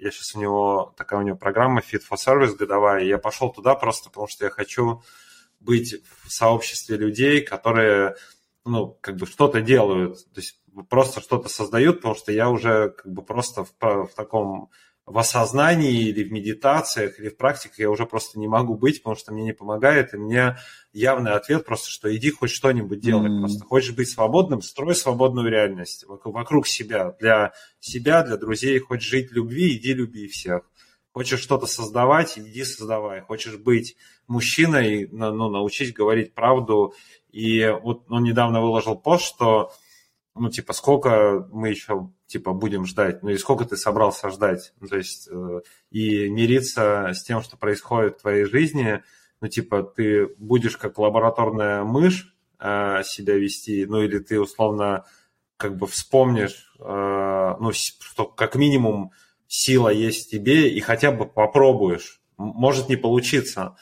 [0.00, 3.76] я сейчас у него, такая у него программа Fit for Service годовая, я пошел туда
[3.76, 5.04] просто потому, что я хочу
[5.60, 8.16] быть в сообществе людей, которые,
[8.64, 13.12] ну, как бы что-то делают, то есть просто что-то создают, потому что я уже как
[13.12, 14.70] бы просто в, в таком
[15.08, 19.16] в осознании или в медитациях, или в практиках я уже просто не могу быть, потому
[19.16, 20.58] что мне не помогает, и мне
[20.92, 23.40] явный ответ просто, что иди хоть что-нибудь делай, mm.
[23.40, 29.32] просто хочешь быть свободным, строй свободную реальность вокруг себя, для себя, для друзей, хочешь жить
[29.32, 30.62] любви, иди люби всех.
[31.12, 33.22] Хочешь что-то создавать, иди создавай.
[33.22, 33.96] Хочешь быть
[34.28, 36.94] мужчиной, ну, научись говорить правду.
[37.30, 39.72] И вот он недавно выложил пост, что
[40.38, 44.88] ну, типа, сколько мы еще, типа, будем ждать, ну, и сколько ты собрался ждать, ну,
[44.88, 45.60] то есть, э,
[45.90, 49.02] и мириться с тем, что происходит в твоей жизни,
[49.40, 55.04] ну, типа, ты будешь как лабораторная мышь э, себя вести, ну, или ты, условно,
[55.56, 59.12] как бы вспомнишь, э, ну, что как минимум
[59.46, 63.76] сила есть в тебе, и хотя бы попробуешь, может не получиться,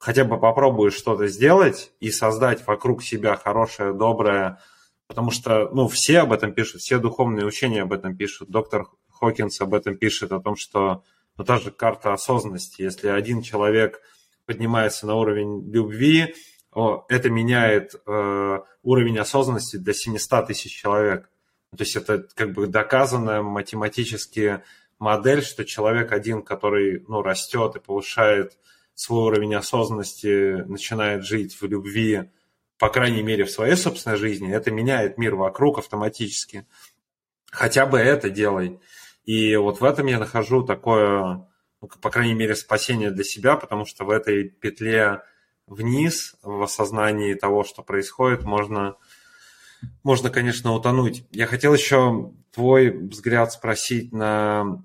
[0.00, 4.58] хотя бы попробуешь что-то сделать и создать вокруг себя хорошее, доброе,
[5.06, 8.48] потому что, ну, все об этом пишут, все духовные учения об этом пишут.
[8.48, 11.04] Доктор Хокинс об этом пишет, о том, что,
[11.36, 14.00] ну, та же карта осознанности, если один человек
[14.46, 16.34] поднимается на уровень любви,
[16.72, 21.28] о, это меняет э, уровень осознанности для 700 тысяч человек.
[21.76, 24.62] То есть это как бы доказанная математически
[24.98, 28.56] модель, что человек один, который ну, растет и повышает
[29.00, 32.28] свой уровень осознанности, начинает жить в любви,
[32.76, 36.66] по крайней мере, в своей собственной жизни, это меняет мир вокруг автоматически.
[37.50, 38.78] Хотя бы это делай.
[39.24, 41.48] И вот в этом я нахожу такое,
[41.80, 45.22] ну, по крайней мере, спасение для себя, потому что в этой петле
[45.66, 48.96] вниз, в осознании того, что происходит, можно,
[50.02, 51.24] можно, конечно, утонуть.
[51.30, 54.84] Я хотел еще твой взгляд спросить на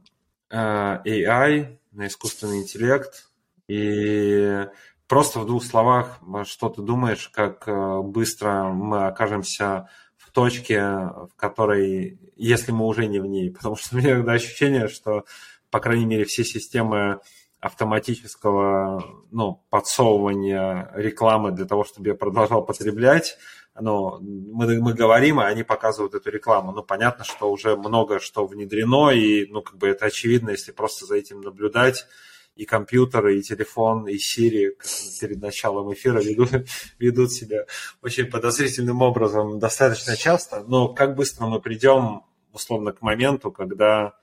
[0.50, 3.26] э, AI, на искусственный интеллект.
[3.68, 4.66] И
[5.08, 9.88] Просто в двух словах, что ты думаешь, как э, быстро мы окажемся
[10.18, 14.34] в точке, в которой, если мы уже не в ней, потому что у меня иногда
[14.34, 15.26] ощущение, что,
[15.70, 17.20] по крайней мере, все системы
[17.60, 23.38] автоматического ну, подсовывания рекламы для того, чтобы я продолжал потреблять,
[23.80, 26.72] ну, мы, мы говорим, а они показывают эту рекламу.
[26.72, 31.06] Ну, понятно, что уже много что внедрено, и, ну, как бы это очевидно, если просто
[31.06, 32.08] за этим наблюдать,
[32.56, 34.72] и компьютеры, и телефон, и Siri
[35.20, 36.52] перед началом эфира ведут,
[37.00, 37.66] ведут себя
[38.02, 40.64] очень подозрительным образом достаточно часто.
[40.68, 44.14] Но как быстро мы придем, условно, к моменту, когда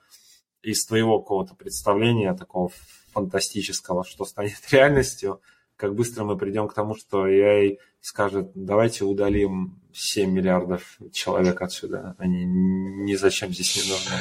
[0.63, 2.71] из твоего какого-то представления, такого
[3.13, 5.41] фантастического, что станет реальностью,
[5.77, 12.15] как быстро мы придем к тому, что AI скажет, давайте удалим 7 миллиардов человек отсюда,
[12.19, 14.13] они ни зачем здесь не нужны.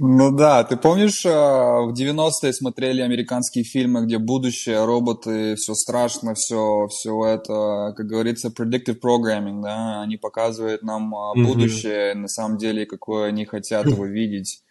[0.00, 6.34] Ну да, ты помнишь, а, в 90-е смотрели американские фильмы, где будущее, роботы, все страшно,
[6.34, 11.44] все, все это, как говорится, predictive programming, да, они показывают нам mm-hmm.
[11.44, 14.64] будущее, на самом деле, какое они хотят его видеть.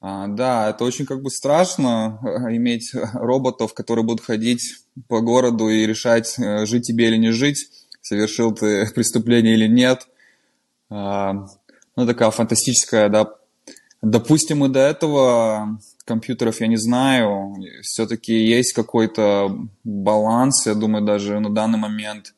[0.00, 4.76] А, да, это очень как бы страшно иметь роботов, которые будут ходить
[5.08, 7.68] по городу и решать, э, жить тебе или не жить,
[8.00, 10.06] совершил ты преступление или нет.
[10.88, 11.46] А,
[11.96, 13.28] ну, такая фантастическая, да,
[14.02, 17.54] Допустим, и до этого компьютеров я не знаю.
[17.82, 22.34] Все-таки есть какой-то баланс, я думаю, даже на данный момент.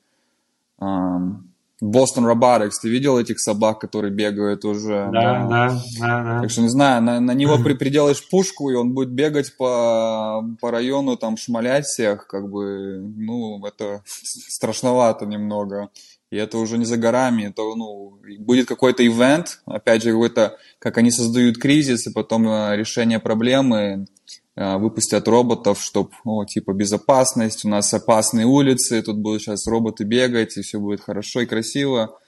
[1.82, 5.08] Boston Robotics, ты видел этих собак, которые бегают уже?
[5.12, 5.82] Да, да, да.
[6.00, 6.40] да, да.
[6.42, 10.44] Так что, не знаю, на, на него при, приделаешь пушку, и он будет бегать по,
[10.60, 15.90] по району, там, шмалять всех, как бы, ну, это страшновато немного
[16.34, 20.98] и это уже не за горами, это, ну, будет какой-то ивент, опять же, какой-то, как
[20.98, 24.08] они создают кризис, и потом э, решение проблемы,
[24.56, 26.10] э, выпустят роботов, чтобы,
[26.48, 31.42] типа, безопасность, у нас опасные улицы, тут будут сейчас роботы бегать, и все будет хорошо
[31.42, 32.18] и красиво,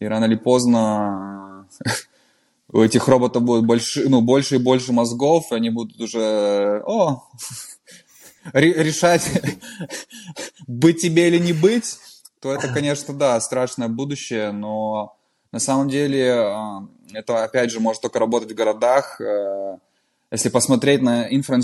[0.00, 1.90] и рано или поздно э,
[2.72, 7.24] у этих роботов будет больше, ну, больше и больше мозгов, и они будут уже, о,
[8.54, 9.30] решать,
[10.66, 11.98] быть тебе или не быть,
[12.44, 15.16] то это, конечно, да, страшное будущее, но
[15.50, 19.18] на самом деле а, это, опять же, может только работать в городах.
[19.18, 19.78] Э,
[20.30, 21.60] если посмотреть на инфра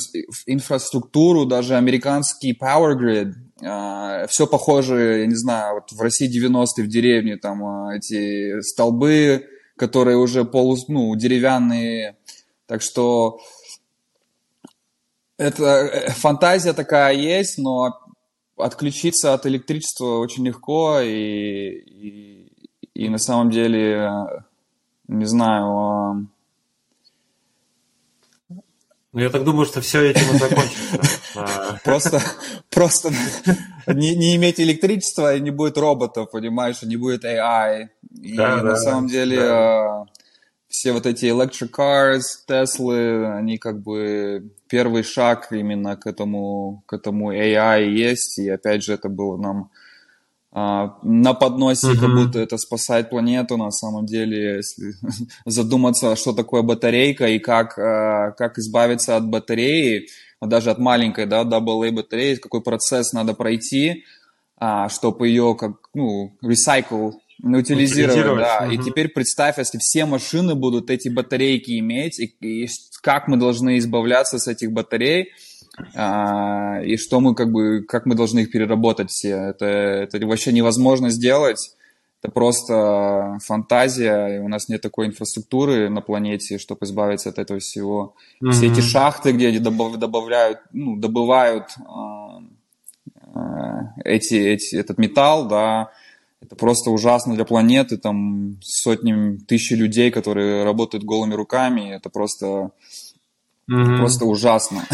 [0.46, 6.84] инфраструктуру, даже американский power grid, а, все похоже, я не знаю, вот в России 90-е
[6.84, 12.16] в деревне, там а, эти столбы, которые уже полу, ну, деревянные.
[12.66, 13.38] Так что
[15.36, 18.00] это э, фантазия такая есть, но
[18.62, 22.52] отключиться от электричества очень легко, и, и,
[22.94, 24.10] и на самом деле,
[25.08, 26.28] не знаю,
[29.12, 31.00] ну, я так думаю, что все этим и закончится.
[31.84, 32.20] Просто,
[32.70, 33.10] просто
[33.86, 37.88] не, не иметь электричества, и не будет роботов, понимаешь, не будет AI.
[38.20, 40.06] И да, на да, самом деле да.
[40.70, 46.92] Все вот эти electric cars, Теслы, они как бы первый шаг именно к этому, к
[46.92, 48.38] этому AI есть.
[48.38, 49.70] И опять же, это было нам
[50.52, 52.00] а, на подносе, uh-huh.
[52.00, 53.56] как будто это спасает планету.
[53.56, 54.94] На самом деле, если
[55.44, 60.06] задуматься, что такое батарейка и как, а, как избавиться от батареи,
[60.40, 64.04] даже от маленькой, да, AA батареи, какой процесс надо пройти,
[64.56, 68.44] а, чтобы ее как, ну, recycle, утилизировать, утилизировать.
[68.44, 68.66] да.
[68.66, 68.74] Uh-huh.
[68.74, 72.68] И теперь представь, если все машины будут эти батарейки иметь, и, и
[73.02, 75.30] как мы должны избавляться с этих батарей,
[75.94, 79.36] а, и что мы как бы, как мы должны их переработать все.
[79.36, 81.74] Это, это вообще невозможно сделать.
[82.22, 87.60] Это просто фантазия, и у нас нет такой инфраструктуры на планете, чтобы избавиться от этого
[87.60, 88.14] всего.
[88.42, 88.50] Mm-hmm.
[88.50, 91.68] Все эти шахты, где они добавляют, ну, добывают
[93.34, 93.40] э,
[94.04, 95.92] эти, эти, этот металл, да,
[96.40, 102.70] это просто ужасно для планеты, там сотни, тысячи людей, которые работают голыми руками, это просто,
[103.70, 103.96] mm-hmm.
[103.98, 104.84] просто ужасно.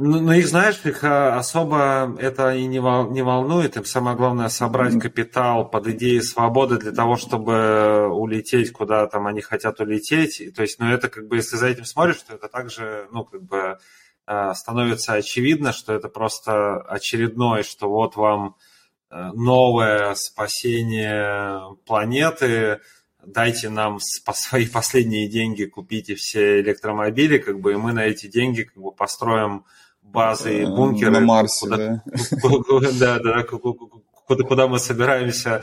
[0.00, 3.76] Ну, ну, их, знаешь, их а, особо это и не, вол, не волнует.
[3.76, 9.40] Им самое главное собрать капитал под идеей свободы для того, чтобы улететь, куда там они
[9.40, 10.54] хотят улететь.
[10.54, 13.42] то есть, ну, это как бы, если за этим смотришь, то это также, ну, как
[13.42, 13.78] бы
[14.24, 18.67] а, становится очевидно, что это просто очередное, что вот вам э,
[19.10, 22.80] новое спасение планеты,
[23.24, 28.26] дайте нам по свои последние деньги купите все электромобили, как бы, и мы на эти
[28.26, 29.64] деньги как бы построим
[30.02, 31.10] базы и э, бункеры.
[31.10, 31.76] На Марсе, куда,
[32.98, 33.18] да.
[33.18, 35.62] Да, да, куда, куда мы собираемся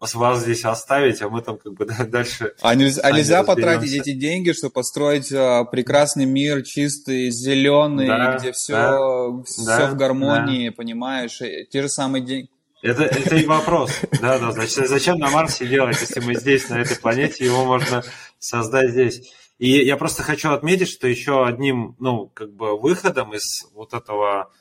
[0.00, 2.54] вас здесь оставить, а мы там как бы дальше...
[2.60, 8.36] А нельзя, а нельзя потратить эти деньги, чтобы построить а, прекрасный мир, чистый, зеленый, да,
[8.36, 10.74] где все, да, все да, в гармонии, да.
[10.74, 11.40] понимаешь?
[11.70, 12.48] Те же самые деньги.
[12.84, 13.98] Это, это и вопрос.
[14.20, 14.52] Да, да.
[14.52, 18.04] Значит, зачем на Марсе делать, если мы здесь, на этой планете, его можно
[18.38, 19.32] создать здесь.
[19.58, 24.52] И я просто хочу отметить, что еще одним, ну, как бы выходом из вот этого,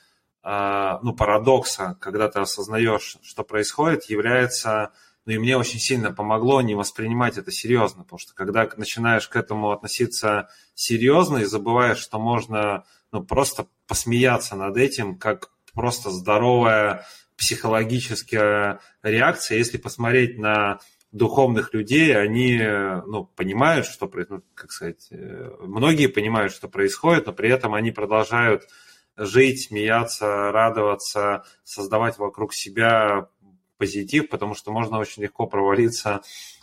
[0.42, 4.94] э, ну, парадокса, когда ты осознаешь, что происходит, является,
[5.26, 9.36] ну, и мне очень сильно помогло не воспринимать это серьезно, потому что когда начинаешь к
[9.36, 17.06] этому относиться серьезно и забываешь, что можно, ну, просто посмеяться над этим, как просто здоровая
[17.38, 20.80] психологическая реакция, если посмотреть на
[21.12, 22.58] духовных людей, они
[23.06, 27.92] ну, понимают, что, ну, как сказать, э, многие понимают, что происходит, но при этом они
[27.92, 28.68] продолжают
[29.16, 33.30] жить, смеяться, радоваться, создавать вокруг себя
[33.78, 36.22] позитив, потому что можно очень легко провалиться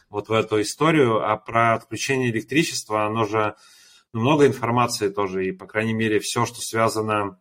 [0.09, 1.25] вот в эту историю.
[1.25, 3.55] А про отключение электричества, оно же
[4.13, 7.39] ну, много информации тоже, и, по крайней мере, все, что связано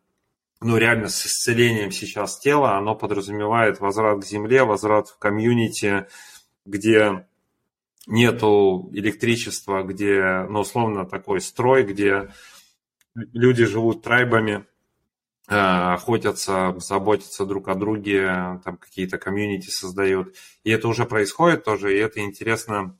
[0.62, 6.08] ну, реально с исцелением сейчас тела, оно подразумевает возврат к земле, возврат в комьюнити,
[6.66, 7.26] где
[8.08, 12.34] нету электричества, где, ну, условно, такой строй, где
[13.16, 14.66] люди живут трайбами,
[15.48, 20.36] э, охотятся, заботятся друг о друге, там какие-то комьюнити создают.
[20.64, 22.98] И это уже происходит тоже, и это интересно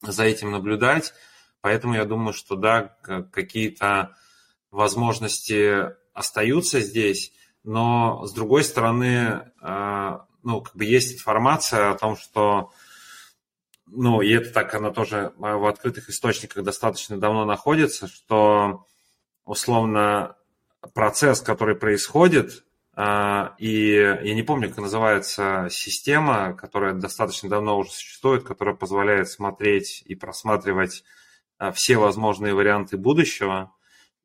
[0.00, 1.12] за этим наблюдать.
[1.60, 2.96] Поэтому я думаю, что да,
[3.32, 4.16] какие-то
[4.70, 7.32] возможности остаются здесь,
[7.62, 12.70] но с другой стороны, э, ну, как бы есть информация о том, что,
[13.86, 18.86] ну, и это так, она тоже в открытых источниках достаточно давно находится, что,
[19.44, 20.36] условно,
[20.94, 27.90] процесс, который происходит, а, и я не помню, как называется система, которая достаточно давно уже
[27.90, 31.04] существует, которая позволяет смотреть и просматривать
[31.74, 33.72] все возможные варианты будущего.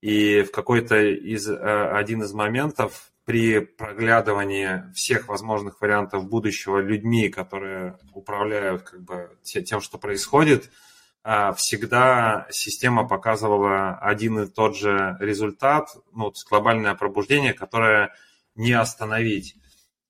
[0.06, 7.30] И в какой-то из а, один из моментов при проглядывании всех возможных вариантов будущего людьми,
[7.30, 10.70] которые управляют как бы тем, что происходит,
[11.24, 18.14] а, всегда система показывала один и тот же результат, ну, то есть глобальное пробуждение, которое
[18.54, 19.56] не остановить.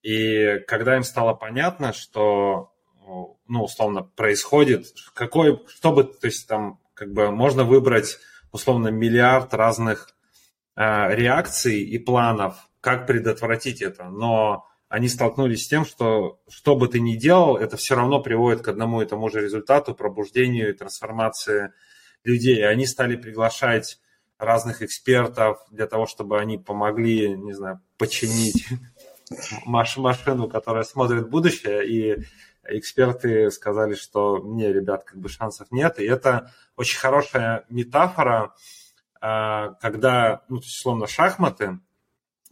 [0.01, 2.73] И когда им стало понятно, что,
[3.47, 8.19] ну, условно, происходит, какой, что бы, то есть там, как бы можно выбрать,
[8.55, 10.15] условно, миллиард разных
[10.77, 14.05] э, реакций и планов, как предотвратить это.
[14.05, 18.61] Но они столкнулись с тем, что что бы ты ни делал, это все равно приводит
[18.61, 21.73] к одному и тому же результату, пробуждению и трансформации
[22.23, 22.59] людей.
[22.59, 23.99] И они стали приглашать
[24.37, 28.67] разных экспертов для того, чтобы они помогли, не знаю, починить
[29.65, 32.23] маш машину, которая смотрит будущее, и
[32.69, 35.99] эксперты сказали, что не, ребят, как бы шансов нет.
[35.99, 38.53] И это очень хорошая метафора,
[39.21, 41.79] а, когда, ну, то есть, условно, шахматы,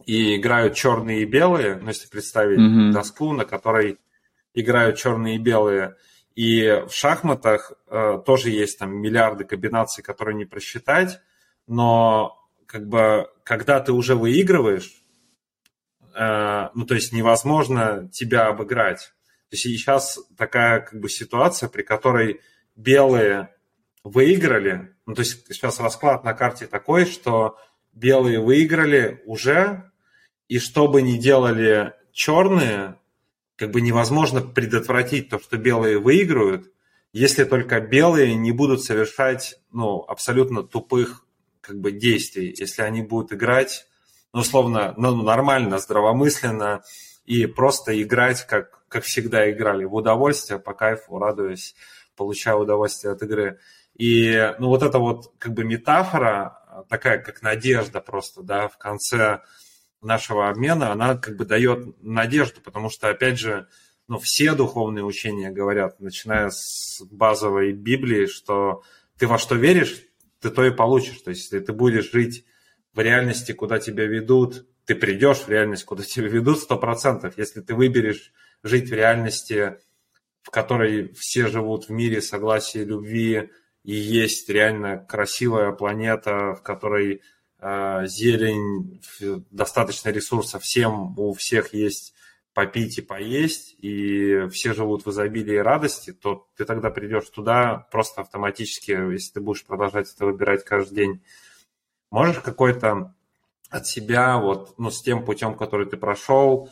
[0.06, 2.92] и играют черные и белые, ну, если представить mm-hmm.
[2.92, 3.98] доску, на которой
[4.52, 5.96] играют черные и белые,
[6.34, 11.20] и в шахматах э, тоже есть там миллиарды комбинаций, которые не просчитать,
[11.66, 12.36] но
[12.66, 15.00] как бы когда ты уже выигрываешь,
[16.14, 19.12] э, ну то есть невозможно тебя обыграть.
[19.50, 22.40] То есть сейчас такая как бы ситуация, при которой
[22.76, 23.54] белые
[24.02, 27.58] выиграли, ну то есть сейчас расклад на карте такой, что
[27.92, 29.90] белые выиграли уже,
[30.48, 32.98] и что бы ни делали черные,
[33.56, 36.72] как бы невозможно предотвратить то, что белые выигрывают,
[37.12, 41.24] если только белые не будут совершать ну, абсолютно тупых
[41.60, 43.86] как бы, действий, если они будут играть,
[44.32, 46.82] ну, условно, ну, нормально, здравомысленно
[47.24, 51.74] и просто играть, как, как всегда играли, в удовольствие, по кайфу, радуясь,
[52.14, 53.58] получая удовольствие от игры.
[53.96, 59.40] И, ну, вот эта вот, как бы, метафора, такая, как надежда просто, да, в конце
[60.00, 63.66] нашего обмена, она как бы дает надежду, потому что, опять же,
[64.06, 68.84] ну, все духовные учения говорят, начиная с базовой Библии, что
[69.18, 70.04] ты во что веришь,
[70.38, 71.18] ты то и получишь.
[71.18, 72.44] То есть, если ты будешь жить
[72.92, 77.36] в реальности, куда тебя ведут, ты придешь в реальность, куда тебя ведут, сто процентов.
[77.36, 78.32] Если ты выберешь
[78.64, 79.76] жить в реальности,
[80.42, 83.50] в которой все живут в мире согласия, любви,
[83.84, 87.22] и есть реально красивая планета, в которой
[87.66, 89.00] Э, зелень,
[89.50, 92.12] достаточно ресурсов всем, у всех есть
[92.52, 97.88] попить и поесть, и все живут в изобилии и радости, то ты тогда придешь туда
[97.90, 101.24] просто автоматически, если ты будешь продолжать это выбирать каждый день.
[102.10, 103.14] Можешь какой-то
[103.70, 106.70] от себя, вот, ну, с тем путем, который ты прошел,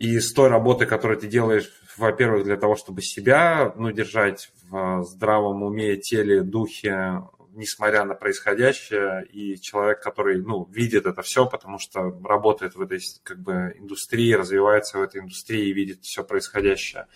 [0.00, 5.04] и с той работы, которую ты делаешь, во-первых, для того, чтобы себя, ну, держать в
[5.04, 7.22] здравом уме, теле, духе,
[7.52, 13.00] несмотря на происходящее, и человек, который, ну, видит это все, потому что работает в этой,
[13.22, 17.06] как бы, индустрии, развивается в этой индустрии и видит все происходящее.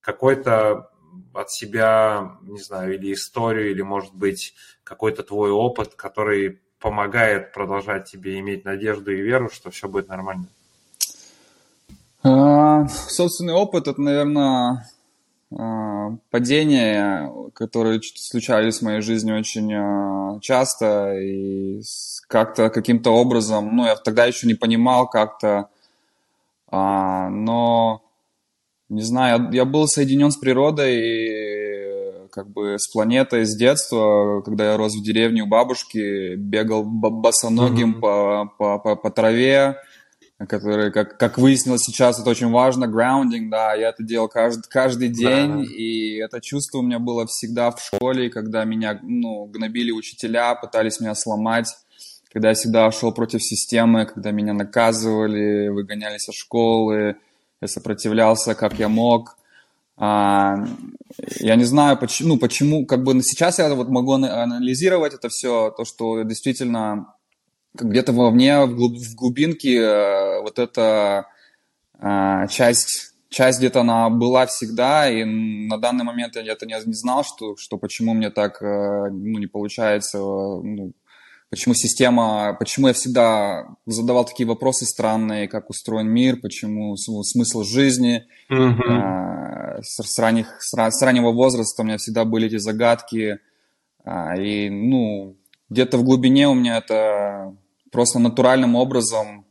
[0.00, 0.90] Какой-то
[1.32, 8.10] от себя, не знаю, или историю, или, может быть, какой-то твой опыт, который помогает продолжать
[8.10, 10.48] тебе иметь надежду и веру, что все будет нормально?
[12.88, 14.86] Собственный опыт, это, наверное,
[15.56, 21.80] а, падения, которые случались в моей жизни очень а, часто, и
[22.28, 25.68] как-то каким-то образом, ну, я тогда еще не понимал как-то,
[26.68, 28.02] а, но,
[28.88, 34.42] не знаю, я, я был соединен с природой и как бы с планетой с детства,
[34.42, 38.00] когда я рос в деревне у бабушки, бегал босоногим mm-hmm.
[38.00, 39.76] по, по, по, по траве,
[40.44, 45.08] которые, как, как выяснилось сейчас, это очень важно, grounding, да, я это делал каждый, каждый
[45.08, 45.72] день, да.
[45.72, 51.00] и это чувство у меня было всегда в школе, когда меня, ну, гнобили учителя, пытались
[51.00, 51.74] меня сломать,
[52.30, 57.16] когда я всегда шел против системы, когда меня наказывали, выгоняли со школы,
[57.62, 59.38] я сопротивлялся, как я мог.
[59.96, 60.66] А,
[61.40, 65.70] я не знаю, почему, ну, почему, как бы сейчас я вот могу анализировать это все,
[65.70, 67.14] то, что действительно
[67.80, 71.26] где-то вовне, в, глуб, в глубинке э, вот эта
[72.00, 76.94] э, часть, часть где-то она была всегда, и на данный момент я это не, не
[76.94, 80.92] знал, что, что почему мне так э, ну, не получается, ну,
[81.50, 88.24] почему система, почему я всегда задавал такие вопросы странные, как устроен мир, почему смысл жизни.
[88.50, 89.82] Mm-hmm.
[89.82, 93.38] С, с, ранних, с, с раннего возраста у меня всегда были эти загадки,
[94.38, 95.36] и, ну,
[95.68, 97.56] где-то в глубине у меня это
[97.90, 99.46] просто натуральным образом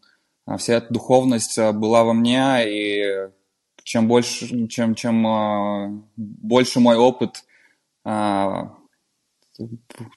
[0.45, 3.29] а, вся эта духовность а, была во мне, и
[3.83, 7.43] чем больше, чем, чем а, больше мой опыт,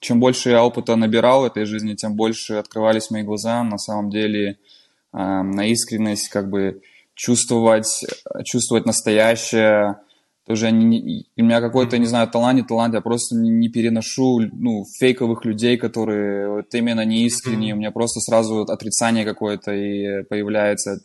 [0.01, 4.11] чем больше я опыта набирал в этой жизни, тем больше открывались мои глаза на самом
[4.11, 4.59] деле
[5.12, 6.83] на искренность, как бы
[7.14, 8.05] чувствовать,
[8.45, 10.01] чувствовать настоящее,
[10.49, 14.84] тоже не, у меня какой-то, не знаю, талант, не талант, я просто не, переношу, ну,
[14.99, 21.03] фейковых людей, которые вот именно неискренние, у меня просто сразу отрицание какое-то и появляется.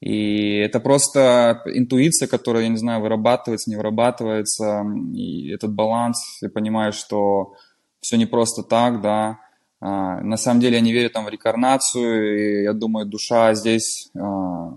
[0.00, 6.48] И это просто интуиция, которая, я не знаю, вырабатывается, не вырабатывается, и этот баланс, я
[6.48, 7.54] понимаю, что
[8.00, 9.38] все не просто так, да,
[9.80, 14.10] а, на самом деле я не верю там в рекарнацию, и я думаю, душа здесь,
[14.18, 14.72] а,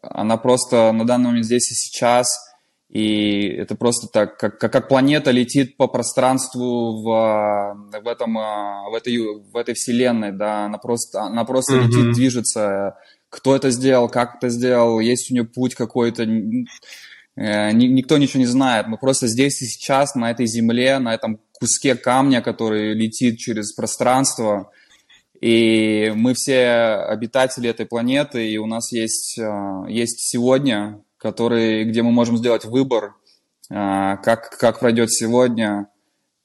[0.00, 2.28] она просто на данный момент здесь и сейчас–
[2.90, 8.94] и это просто так, как, как, как планета летит по пространству в, в, этом, в,
[8.96, 11.86] этой, в этой вселенной, да, она просто, она просто mm-hmm.
[11.86, 12.96] летит, движется,
[13.28, 16.24] кто это сделал, как это сделал, есть у него путь какой-то.
[17.36, 18.88] Э, никто ничего не знает.
[18.88, 23.72] Мы просто здесь и сейчас, на этой земле, на этом куске камня, который летит через
[23.72, 24.72] пространство.
[25.40, 32.02] И мы все обитатели этой планеты, и у нас есть, э, есть сегодня, который, где
[32.02, 33.14] мы можем сделать выбор,
[33.70, 35.88] э, как, как пройдет сегодня.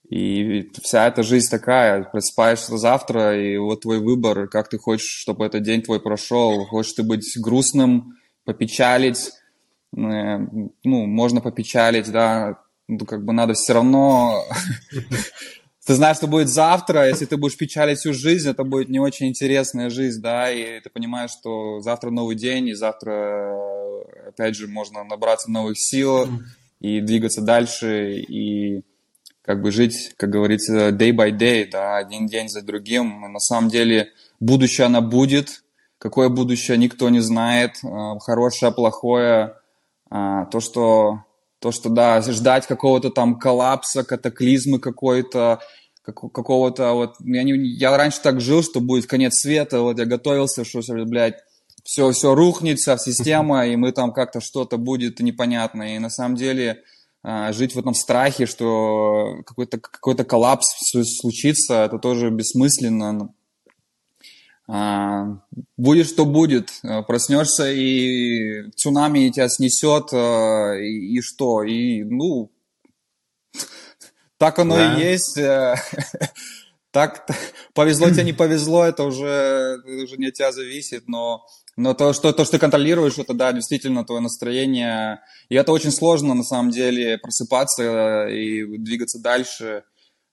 [0.07, 5.45] И вся эта жизнь такая, просыпаешься завтра, и вот твой выбор, как ты хочешь, чтобы
[5.45, 6.65] этот день твой прошел.
[6.65, 8.13] Хочешь ты быть грустным,
[8.43, 9.31] попечалить,
[9.95, 10.37] Э,
[10.83, 14.43] ну, можно попечалить, да, ну, как бы надо все равно...
[15.85, 19.27] Ты знаешь, что будет завтра, если ты будешь печалить всю жизнь, это будет не очень
[19.27, 23.55] интересная жизнь, да, и ты понимаешь, что завтра новый день, и завтра,
[24.27, 26.27] опять же, можно набраться новых сил
[26.79, 28.81] и двигаться дальше, и
[29.43, 33.31] как бы жить, как говорится, day by day, да, один день за другим.
[33.31, 34.09] На самом деле
[34.39, 35.63] будущее она будет,
[35.99, 39.57] какое будущее никто не знает, э, хорошее, плохое,
[40.09, 41.25] а, то, что,
[41.65, 45.61] то, что, да, ждать какого-то там коллапса, катаклизмы какой-то,
[46.03, 47.15] как, какого-то вот...
[47.21, 51.39] Я, не, я раньше так жил, что будет конец света, вот я готовился, что, блядь,
[51.83, 55.95] все, все рухнется, система, и мы там как-то что-то будет непонятно.
[55.95, 56.83] И на самом деле
[57.23, 60.67] а, жить в этом страхе, что какой-то какой коллапс
[61.19, 63.33] случится, это тоже бессмысленно.
[64.67, 65.41] А,
[65.77, 72.51] будет что будет, э, проснешься и цунами тебя снесет, э, и, и что, и ну,
[74.39, 74.95] так оно да.
[74.95, 75.37] и есть.
[75.37, 75.75] Э,
[76.91, 77.29] так,
[77.75, 81.45] повезло тебе, не повезло, это уже, уже не от тебя зависит, но,
[81.77, 85.21] но то, что, то, что ты контролируешь, это, да, действительно твое настроение.
[85.49, 89.83] И это очень сложно, на самом деле, просыпаться и двигаться дальше.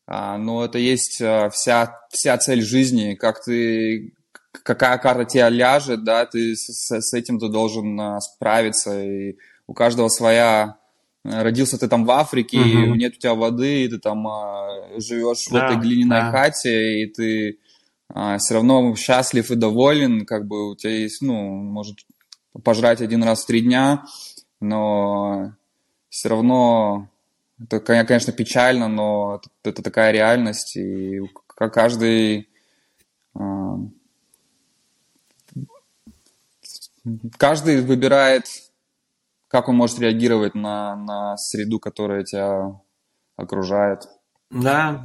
[0.06, 1.22] А, но это есть
[1.52, 4.14] вся, вся цель жизни, как ты
[4.52, 9.36] какая карта тебе ляжет, да, ты с, с этим ты должен а, справиться, и
[9.66, 10.76] у каждого своя
[11.24, 12.68] э, родился ты там в Африке, угу.
[12.68, 16.30] и нет у тебя воды, и ты там а, живешь да, в этой глиняной да.
[16.30, 17.58] хате, и ты
[18.08, 21.98] а, все равно счастлив и доволен, как бы у тебя есть, ну, может
[22.62, 24.04] пожрать один раз в три дня,
[24.60, 25.54] но
[26.10, 27.08] все равно
[27.58, 31.20] это, конечно, печально, но это, это такая реальность, и
[31.56, 32.48] каждый
[33.34, 33.76] а,
[37.36, 38.44] каждый выбирает,
[39.48, 42.80] как он может реагировать на, на среду, которая тебя
[43.36, 44.08] окружает.
[44.50, 45.04] Да,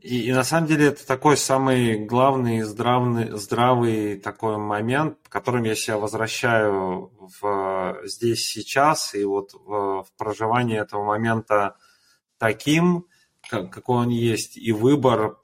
[0.00, 5.74] и, и на самом деле это такой самый главный здравный, здравый такой момент, которым я
[5.74, 11.76] себя возвращаю в здесь сейчас и вот в, в проживании этого момента
[12.38, 13.06] таким,
[13.48, 15.38] как, какой он есть, и выбор,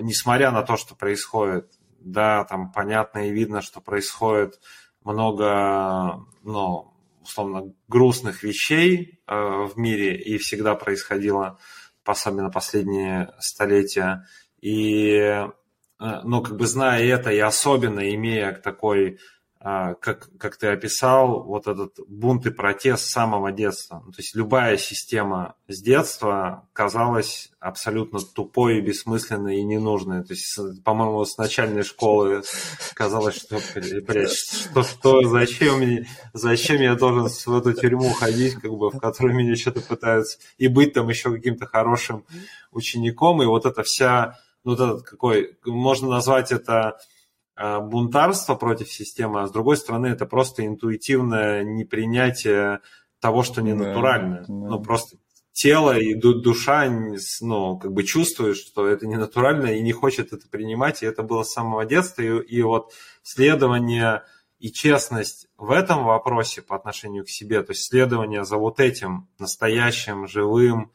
[0.00, 4.60] несмотря на то, что происходит, да, там понятно и видно, что происходит
[5.04, 6.92] много, ну,
[7.22, 11.58] условно, грустных вещей э, в мире и всегда происходило,
[12.04, 14.26] особенно последние столетия.
[14.60, 15.50] И, э,
[15.98, 19.18] ну, как бы зная это и особенно имея такой
[19.62, 24.02] как, как ты описал, вот этот бунт и протест с самого детства.
[24.06, 30.24] Ну, то есть любая система с детства казалась абсолютно тупой, бессмысленной и ненужной.
[30.24, 32.42] То есть, по-моему, с начальной школы
[32.94, 38.88] казалось, что, что, что зачем, мне, зачем я должен в эту тюрьму ходить, как бы,
[38.88, 42.24] в которой меня что-то пытаются, и быть там еще каким-то хорошим
[42.72, 43.42] учеником.
[43.42, 46.98] И вот эта вся, ну, вот этот какой, можно назвать это а,
[47.80, 52.80] бунтарство против системы, а с другой стороны это просто интуитивное непринятие
[53.20, 54.36] того, что не натурально.
[54.40, 54.68] Да, да.
[54.70, 55.16] Ну, просто
[55.52, 56.88] тело и душа,
[57.40, 61.22] ну, как бы чувствуют, что это не натурально и не хочет это принимать, и это
[61.22, 62.92] было с самого детства, и, и вот
[63.22, 64.22] следование
[64.58, 69.28] и честность в этом вопросе по отношению к себе, то есть следование за вот этим
[69.38, 70.92] настоящим, живым,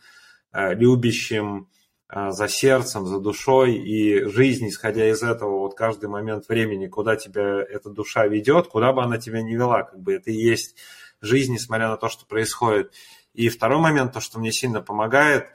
[0.51, 1.67] э, любящим, а,
[2.09, 7.61] за сердцем, за душой, и жизнь, исходя из этого, вот каждый момент времени, куда тебя
[7.61, 10.75] эта душа ведет, куда бы она тебя не вела, как бы это и есть
[11.21, 12.93] жизнь, несмотря на то, что происходит.
[13.33, 15.47] И второй момент, то, что мне сильно помогает,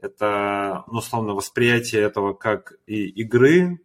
[0.00, 3.80] это, ну, условно, восприятие этого как и игры,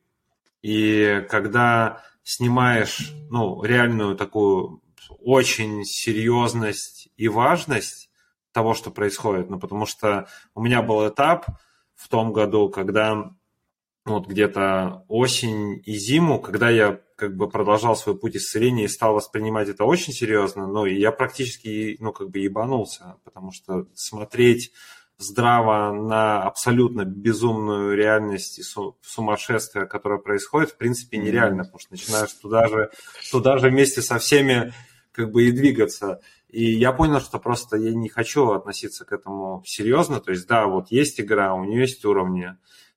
[0.61, 4.81] и когда снимаешь, ну, реальную такую
[5.19, 8.09] очень серьезность и важность
[8.51, 11.47] того, что происходит, ну, потому что у меня был этап,
[11.95, 13.33] в том году, когда
[14.05, 19.13] вот где-то осень и зиму, когда я как бы продолжал свой путь исцеления и стал
[19.13, 24.73] воспринимать это очень серьезно, ну и я практически, ну как бы ебанулся, потому что смотреть
[25.17, 28.63] здраво на абсолютно безумную реальность и
[29.01, 32.91] сумасшествие, которое происходит, в принципе, нереально, потому что начинаешь туда же,
[33.31, 34.73] туда же вместе со всеми
[35.13, 36.19] как бы и двигаться.
[36.49, 40.19] И я понял, что просто я не хочу относиться к этому серьезно.
[40.19, 42.55] То есть, да, вот есть игра, у нее есть уровни,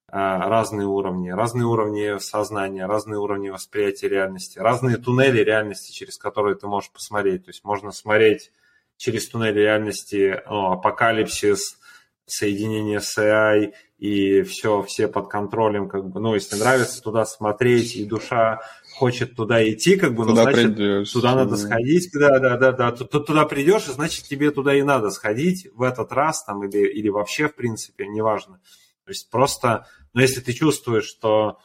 [0.09, 6.57] а, разные уровни, разные уровни сознания, разные уровни восприятия реальности, разные туннели реальности, через которые
[6.57, 7.45] ты можешь посмотреть.
[7.45, 8.51] То есть можно смотреть
[8.97, 11.79] через туннели реальности ну, апокалипсис,
[12.27, 17.97] соединение с AI и все, все под контролем, как бы, ну, если нравится туда смотреть,
[17.97, 18.61] и душа
[18.97, 21.13] хочет туда идти, как бы, ну, значит, придешь.
[21.13, 24.83] туда надо сходить, да, да, да, да, ты туда придешь, и значит, тебе туда и
[24.83, 28.59] надо сходить в этот раз, там, или, или вообще, в принципе, неважно.
[29.05, 31.59] То есть просто, ну, если ты чувствуешь, что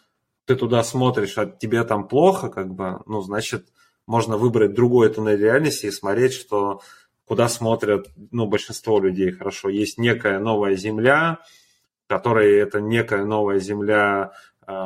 [0.45, 3.67] ты туда смотришь, а тебе там плохо, как бы, ну, значит,
[4.05, 6.81] можно выбрать другой туннель реальности и смотреть, что
[7.25, 9.69] куда смотрят, ну, большинство людей хорошо.
[9.69, 11.39] Есть некая новая земля,
[12.07, 14.33] которая это некая новая земля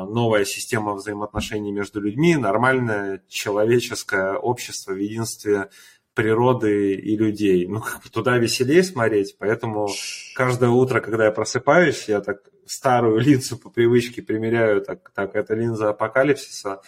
[0.06, 5.68] новая система взаимоотношений между людьми, нормальное человеческое общество в единстве
[6.14, 7.66] природы и людей.
[7.66, 9.88] Ну, как бы туда веселее смотреть, поэтому
[10.34, 15.54] каждое утро, когда я просыпаюсь, я так старую линзу по привычке примеряю, так, так, это
[15.54, 16.80] линза апокалипсиса,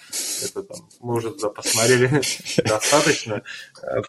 [0.43, 2.09] это там, мы уже туда посмотрели
[2.69, 3.43] достаточно.
[3.83, 4.01] Э,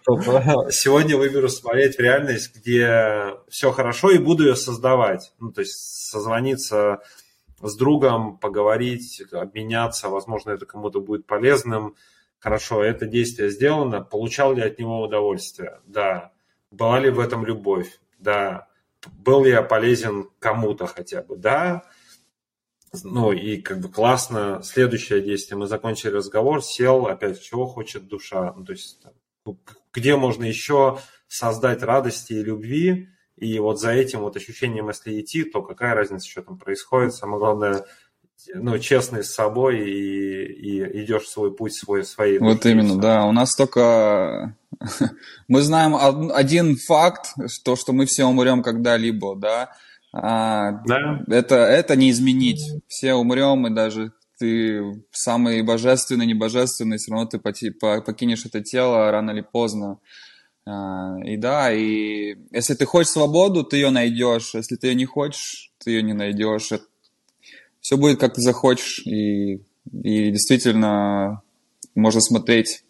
[0.72, 5.34] сегодня выберу смотреть реальность, где все хорошо, и буду ее создавать.
[5.40, 7.02] Ну, то есть созвониться
[7.62, 11.96] с другом, поговорить, обменяться, возможно, это кому-то будет полезным.
[12.40, 14.02] Хорошо, это действие сделано.
[14.02, 15.82] Получал ли от него удовольствие?
[15.86, 16.32] Да.
[16.72, 18.00] Была ли в этом любовь?
[18.18, 18.68] Да.
[19.12, 21.36] Был ли я полезен кому-то хотя бы?
[21.36, 21.84] Да.
[23.04, 24.62] Ну и как бы классно.
[24.64, 25.58] Следующее действие.
[25.58, 28.54] Мы закончили разговор, сел, опять, чего хочет душа.
[28.54, 29.02] Ну, то есть
[29.94, 33.10] где можно еще создать радости и любви,
[33.40, 37.14] и вот за этим вот ощущением, если идти, то какая разница, что там происходит.
[37.14, 37.86] Самое главное,
[38.54, 42.40] ну, честный с собой и, и идешь свой путь свой, своей.
[42.40, 43.26] Вот именно, да.
[43.26, 44.56] У нас только...
[45.48, 45.96] мы знаем
[46.32, 47.34] один факт,
[47.64, 49.72] то, что мы все умрем когда-либо, да.
[50.12, 51.22] А, да.
[51.28, 52.62] Это, это не изменить.
[52.88, 59.32] Все умрем, и даже ты самый божественный, небожественный, все равно ты покинешь это тело рано
[59.32, 60.00] или поздно.
[60.66, 64.54] А, и да, и если ты хочешь свободу, ты ее найдешь.
[64.54, 66.70] Если ты ее не хочешь, ты ее не найдешь.
[67.82, 69.00] Все будет, как ты захочешь.
[69.06, 71.42] И, и действительно
[71.96, 72.84] можно смотреть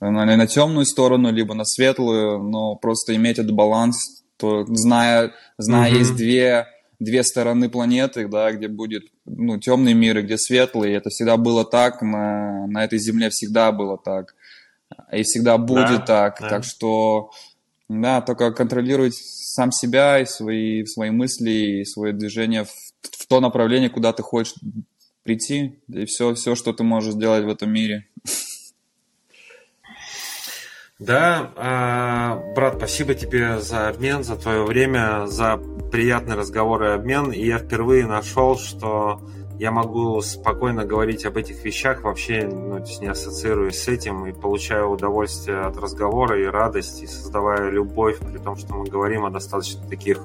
[0.00, 5.90] на, на темную сторону, либо на светлую, но просто иметь этот баланс, то зная, зная
[5.90, 5.98] mm-hmm.
[5.98, 6.66] есть две,
[6.98, 10.92] две стороны планеты, да, где будет ну, темный мир и где светлый.
[10.92, 14.34] Это всегда было так, на, на этой земле всегда было так
[15.12, 16.40] и всегда будет да, так.
[16.40, 16.48] Да.
[16.48, 17.30] Так что,
[17.88, 23.40] да, только контролировать сам себя и свои, свои мысли, и свое движение в, в то
[23.40, 24.54] направление, куда ты хочешь
[25.22, 28.06] прийти, и все, все, что ты можешь сделать в этом мире.
[31.00, 35.56] Да, а, брат, спасибо тебе за обмен, за твое время, за
[35.90, 37.32] приятный разговор и обмен.
[37.32, 39.20] И я впервые нашел, что
[39.64, 44.90] я могу спокойно говорить об этих вещах, вообще ну, не ассоциируясь с этим, и получаю
[44.90, 49.80] удовольствие от разговора и радость, и создавая любовь, при том, что мы говорим о достаточно
[49.88, 50.18] таких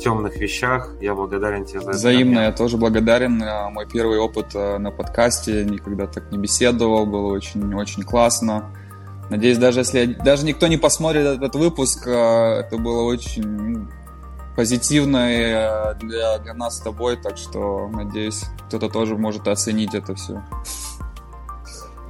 [0.00, 0.88] темных вещах.
[1.02, 1.98] Я благодарен тебе за это.
[1.98, 3.42] Взаимно, я тоже благодарен.
[3.74, 8.74] Мой первый опыт э, на подкасте, никогда так не беседовал, было очень-очень классно.
[9.28, 13.86] Надеюсь, даже если даже никто не посмотрит этот выпуск, э, это было очень
[14.56, 20.42] позитивное для, для нас с тобой, так что, надеюсь, кто-то тоже может оценить это все.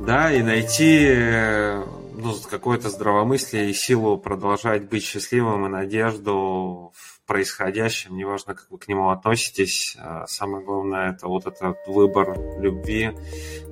[0.00, 1.84] Да, и найти э,
[2.16, 8.78] ну, какое-то здравомыслие и силу продолжать быть счастливым и надежду в происходящем, неважно, как вы
[8.78, 9.96] к нему относитесь.
[10.00, 13.12] А самое главное, это вот этот выбор любви.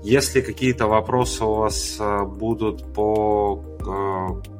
[0.03, 3.70] Если какие-то вопросы у вас э, будут по э,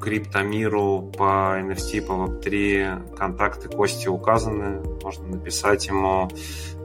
[0.01, 6.31] криптомиру, по NFT, по Web3, контакты Кости указаны, можно написать ему,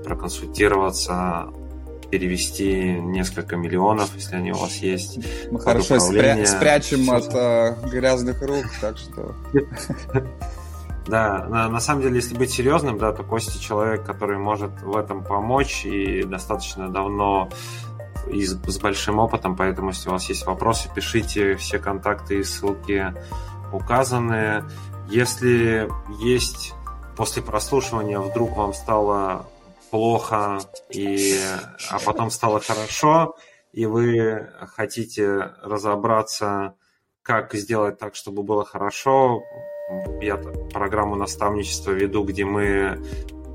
[0.03, 1.47] проконсультироваться
[2.11, 5.19] перевести несколько миллионов, если они у вас есть.
[5.51, 9.35] Мы хорошо спря- спрячем от э, грязных рук, так что...
[11.07, 14.97] Да, на, на самом деле, если быть серьезным, да, то Костя человек, который может в
[14.97, 17.49] этом помочь и достаточно давно
[18.29, 22.43] и с, с большим опытом, поэтому если у вас есть вопросы, пишите, все контакты и
[22.43, 23.13] ссылки
[23.71, 24.63] указаны.
[25.09, 25.89] Если
[26.19, 26.73] есть
[27.15, 29.45] после прослушивания вдруг вам стало
[29.91, 31.39] плохо, и,
[31.89, 33.35] а потом стало хорошо,
[33.71, 36.75] и вы хотите разобраться,
[37.21, 39.43] как сделать так, чтобы было хорошо,
[40.21, 40.37] Я
[40.73, 42.99] программу наставничества веду, где мы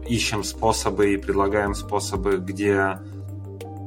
[0.07, 2.99] ищем способы и предлагаем способы, где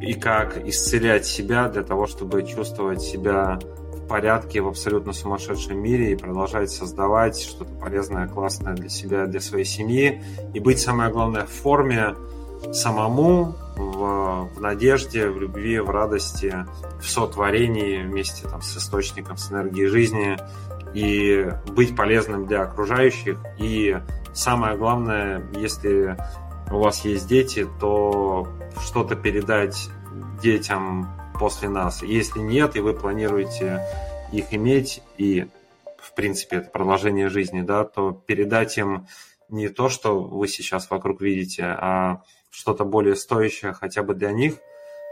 [0.04, 3.58] и как исцелять себя для того, чтобы чувствовать себя
[3.94, 9.40] в порядке в абсолютно сумасшедшем мире и продолжать создавать что-то полезное, классное для себя, для
[9.40, 10.22] своей семьи
[10.54, 12.16] и быть, самое главное, в форме
[12.74, 16.54] самому, в, в надежде, в любви, в радости,
[17.02, 20.38] в сотворении вместе там, с источником, с энергией жизни
[20.94, 23.38] и быть полезным для окружающих.
[23.58, 23.98] И
[24.34, 26.18] самое главное, если
[26.72, 28.48] у вас есть дети, то
[28.82, 29.90] что-то передать
[30.41, 31.08] детям
[31.40, 32.04] после нас.
[32.04, 33.82] Если нет, и вы планируете
[34.32, 35.48] их иметь, и
[35.98, 39.08] в принципе это продолжение жизни, да, то передать им
[39.50, 44.56] не то, что вы сейчас вокруг видите, а что-то более стоящее хотя бы для них,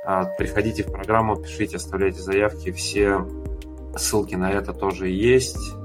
[0.05, 3.25] а, приходите в программу, пишите, оставляйте заявки, все
[3.95, 5.80] ссылки на это тоже есть.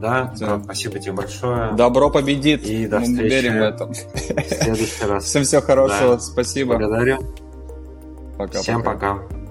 [0.00, 0.60] Да, да.
[0.62, 1.72] спасибо тебе большое.
[1.72, 2.66] Добро победит.
[2.66, 3.32] И до Мы встречи.
[3.32, 3.92] верим в этом.
[3.92, 5.24] В следующий раз.
[5.24, 6.14] Всем всего хорошего.
[6.16, 6.20] Да.
[6.20, 6.76] Спасибо.
[6.76, 7.18] Благодарю.
[8.36, 8.60] Пока.
[8.60, 9.14] Всем пока.
[9.14, 9.43] пока.